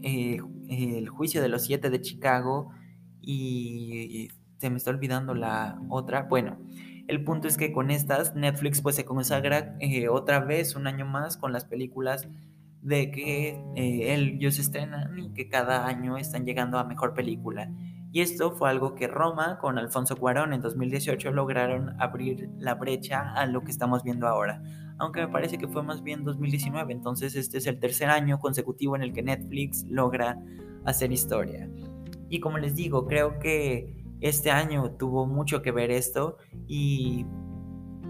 El 0.03 1.09
juicio 1.09 1.43
de 1.43 1.49
los 1.49 1.63
siete 1.63 1.91
de 1.91 2.01
Chicago 2.01 2.71
y 3.21 4.31
se 4.59 4.71
me 4.71 4.77
está 4.77 4.91
olvidando 4.91 5.35
la 5.35 5.81
otra, 5.89 6.25
bueno, 6.25 6.59
el 7.11 7.25
punto 7.25 7.49
es 7.49 7.57
que 7.57 7.73
con 7.73 7.91
estas 7.91 8.37
Netflix 8.37 8.81
pues 8.83 8.95
se 8.95 9.05
consagra 9.05 9.75
eh, 9.81 10.09
otra 10.09 10.39
vez 10.39 10.77
un 10.77 10.87
año 10.87 11.05
más 11.07 11.37
con 11.37 11.53
las 11.53 11.65
películas 11.65 12.29
de 12.83 13.11
que 13.11 13.61
eh, 13.75 14.15
ellos 14.15 14.61
estrenan 14.61 15.19
y 15.19 15.31
que 15.31 15.49
cada 15.49 15.89
año 15.89 16.17
están 16.19 16.45
llegando 16.45 16.79
a 16.79 16.85
mejor 16.85 17.15
película. 17.15 17.69
Y 18.13 18.23
esto 18.23 18.51
fue 18.53 18.71
algo 18.71 18.95
que 18.95 19.07
Roma 19.07 19.59
con 19.61 19.79
Alfonso 19.79 20.17
Cuarón 20.17 20.53
en 20.53 20.61
2018 20.61 21.31
lograron 21.31 21.95
abrir 22.01 22.51
la 22.59 22.75
brecha 22.75 23.33
a 23.35 23.47
lo 23.47 23.63
que 23.63 23.71
estamos 23.71 24.03
viendo 24.03 24.27
ahora. 24.27 24.63
Aunque 24.99 25.21
me 25.21 25.29
parece 25.29 25.59
que 25.59 25.69
fue 25.69 25.83
más 25.83 26.03
bien 26.03 26.25
2019, 26.25 26.93
entonces 26.93 27.37
este 27.37 27.59
es 27.59 27.67
el 27.67 27.79
tercer 27.79 28.11
año 28.11 28.39
consecutivo 28.39 28.97
en 28.97 29.03
el 29.03 29.13
que 29.13 29.23
Netflix 29.23 29.85
logra 29.89 30.39
hacer 30.85 31.13
historia. 31.13 31.71
Y 32.29 32.41
como 32.41 32.59
les 32.59 32.75
digo, 32.75 33.07
creo 33.07 33.39
que 33.39 34.05
este 34.21 34.51
año 34.51 34.91
tuvo 34.93 35.27
mucho 35.27 35.63
que 35.63 35.71
ver 35.71 35.91
esto 35.91 36.37
y 36.67 37.25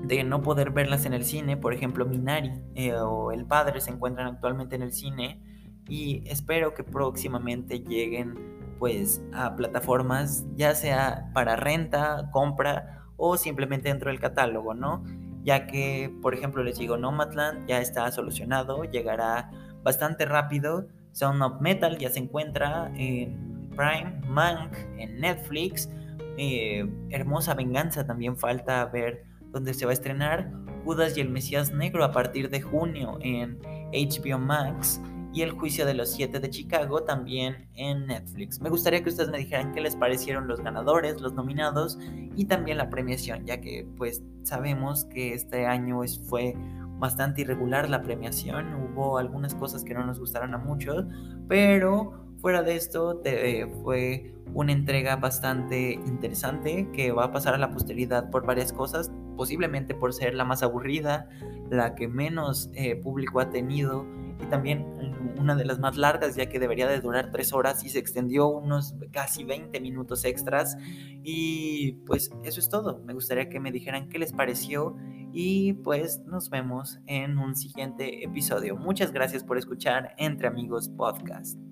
de 0.04 0.24
no 0.24 0.42
poder 0.42 0.70
verlas 0.70 1.04
en 1.04 1.12
el 1.12 1.24
cine, 1.24 1.56
por 1.56 1.74
ejemplo 1.74 2.06
Minari 2.06 2.52
eh, 2.74 2.94
o 2.94 3.32
El 3.32 3.46
Padre 3.46 3.80
se 3.80 3.90
encuentran 3.90 4.26
actualmente 4.26 4.76
en 4.76 4.82
el 4.82 4.92
cine 4.92 5.42
y 5.88 6.22
espero 6.26 6.74
que 6.74 6.84
próximamente 6.84 7.80
lleguen 7.80 8.60
pues 8.80 9.22
a 9.32 9.54
plataformas 9.54 10.44
ya 10.56 10.74
sea 10.74 11.30
para 11.32 11.54
renta, 11.54 12.30
compra 12.32 13.04
o 13.16 13.36
simplemente 13.36 13.88
dentro 13.88 14.10
del 14.10 14.18
catálogo, 14.18 14.74
¿no? 14.74 15.04
Ya 15.44 15.68
que, 15.68 16.12
por 16.20 16.34
ejemplo, 16.34 16.64
les 16.64 16.78
digo, 16.78 16.96
Nomadland 16.96 17.68
ya 17.68 17.80
está 17.80 18.10
solucionado, 18.10 18.82
llegará 18.82 19.52
bastante 19.84 20.26
rápido. 20.26 20.88
Sound 21.12 21.42
of 21.42 21.60
Metal 21.60 21.96
ya 21.98 22.10
se 22.10 22.18
encuentra 22.18 22.90
en 22.96 23.70
Prime, 23.76 24.20
Mank 24.26 24.74
en 24.98 25.20
Netflix 25.20 25.88
eh, 26.42 26.88
Hermosa 27.10 27.52
Venganza 27.52 28.06
también 28.06 28.36
falta 28.38 28.86
ver 28.86 29.24
dónde 29.52 29.74
se 29.74 29.84
va 29.84 29.90
a 29.90 29.94
estrenar. 29.94 30.50
Judas 30.84 31.16
y 31.18 31.20
el 31.20 31.28
Mesías 31.28 31.72
Negro 31.72 32.02
a 32.02 32.12
partir 32.12 32.48
de 32.48 32.62
junio 32.62 33.18
en 33.20 33.58
HBO 33.92 34.38
Max. 34.38 35.02
Y 35.32 35.42
El 35.42 35.52
Juicio 35.52 35.86
de 35.86 35.94
los 35.94 36.10
Siete 36.10 36.40
de 36.40 36.50
Chicago 36.50 37.04
también 37.04 37.68
en 37.74 38.06
Netflix. 38.06 38.60
Me 38.60 38.68
gustaría 38.68 39.02
que 39.02 39.10
ustedes 39.10 39.30
me 39.30 39.38
dijeran 39.38 39.72
qué 39.72 39.80
les 39.80 39.94
parecieron 39.94 40.48
los 40.48 40.60
ganadores, 40.60 41.20
los 41.20 41.34
nominados 41.34 41.98
y 42.36 42.46
también 42.46 42.78
la 42.78 42.90
premiación, 42.90 43.46
ya 43.46 43.60
que 43.60 43.86
pues 43.96 44.22
sabemos 44.42 45.04
que 45.04 45.34
este 45.34 45.66
año 45.66 46.00
fue 46.24 46.56
bastante 46.98 47.42
irregular 47.42 47.88
la 47.88 48.02
premiación. 48.02 48.74
Hubo 48.74 49.18
algunas 49.18 49.54
cosas 49.54 49.84
que 49.84 49.94
no 49.94 50.04
nos 50.04 50.18
gustaron 50.18 50.54
a 50.54 50.58
muchos, 50.58 51.06
pero 51.48 52.12
fuera 52.40 52.62
de 52.62 52.76
esto 52.76 53.22
fue 53.82 54.34
una 54.54 54.72
entrega 54.72 55.16
bastante 55.16 55.92
interesante 55.92 56.88
que 56.92 57.12
va 57.12 57.24
a 57.24 57.32
pasar 57.32 57.54
a 57.54 57.58
la 57.58 57.70
posteridad 57.70 58.30
por 58.30 58.44
varias 58.44 58.72
cosas, 58.72 59.10
posiblemente 59.36 59.94
por 59.94 60.12
ser 60.12 60.34
la 60.34 60.44
más 60.44 60.62
aburrida, 60.62 61.28
la 61.70 61.94
que 61.94 62.08
menos 62.08 62.70
eh, 62.74 62.96
público 62.96 63.40
ha 63.40 63.50
tenido 63.50 64.04
y 64.40 64.46
también 64.46 64.84
una 65.40 65.57
de 65.57 65.64
las 65.64 65.79
más 65.79 65.96
largas 65.96 66.37
ya 66.37 66.48
que 66.48 66.59
debería 66.59 66.87
de 66.87 67.00
durar 67.00 67.31
tres 67.31 67.53
horas 67.53 67.85
y 67.85 67.88
se 67.88 67.98
extendió 67.98 68.48
unos 68.48 68.94
casi 69.11 69.44
20 69.44 69.81
minutos 69.81 70.24
extras 70.24 70.76
y 71.22 71.92
pues 72.07 72.31
eso 72.44 72.61
es 72.61 72.68
todo, 72.68 73.03
me 73.05 73.14
gustaría 73.14 73.48
que 73.48 73.61
me 73.61 73.72
dijeran 73.72 74.09
qué 74.09 74.18
les 74.18 74.33
pareció 74.33 74.96
y 75.33 75.74
pues 75.74 76.20
nos 76.26 76.50
vemos 76.50 76.98
en 77.07 77.38
un 77.38 77.55
siguiente 77.55 78.24
episodio. 78.24 78.76
Muchas 78.76 79.12
gracias 79.12 79.44
por 79.44 79.59
escuchar 79.59 80.14
Entre 80.18 80.48
Amigos 80.48 80.88
Podcast. 80.88 81.69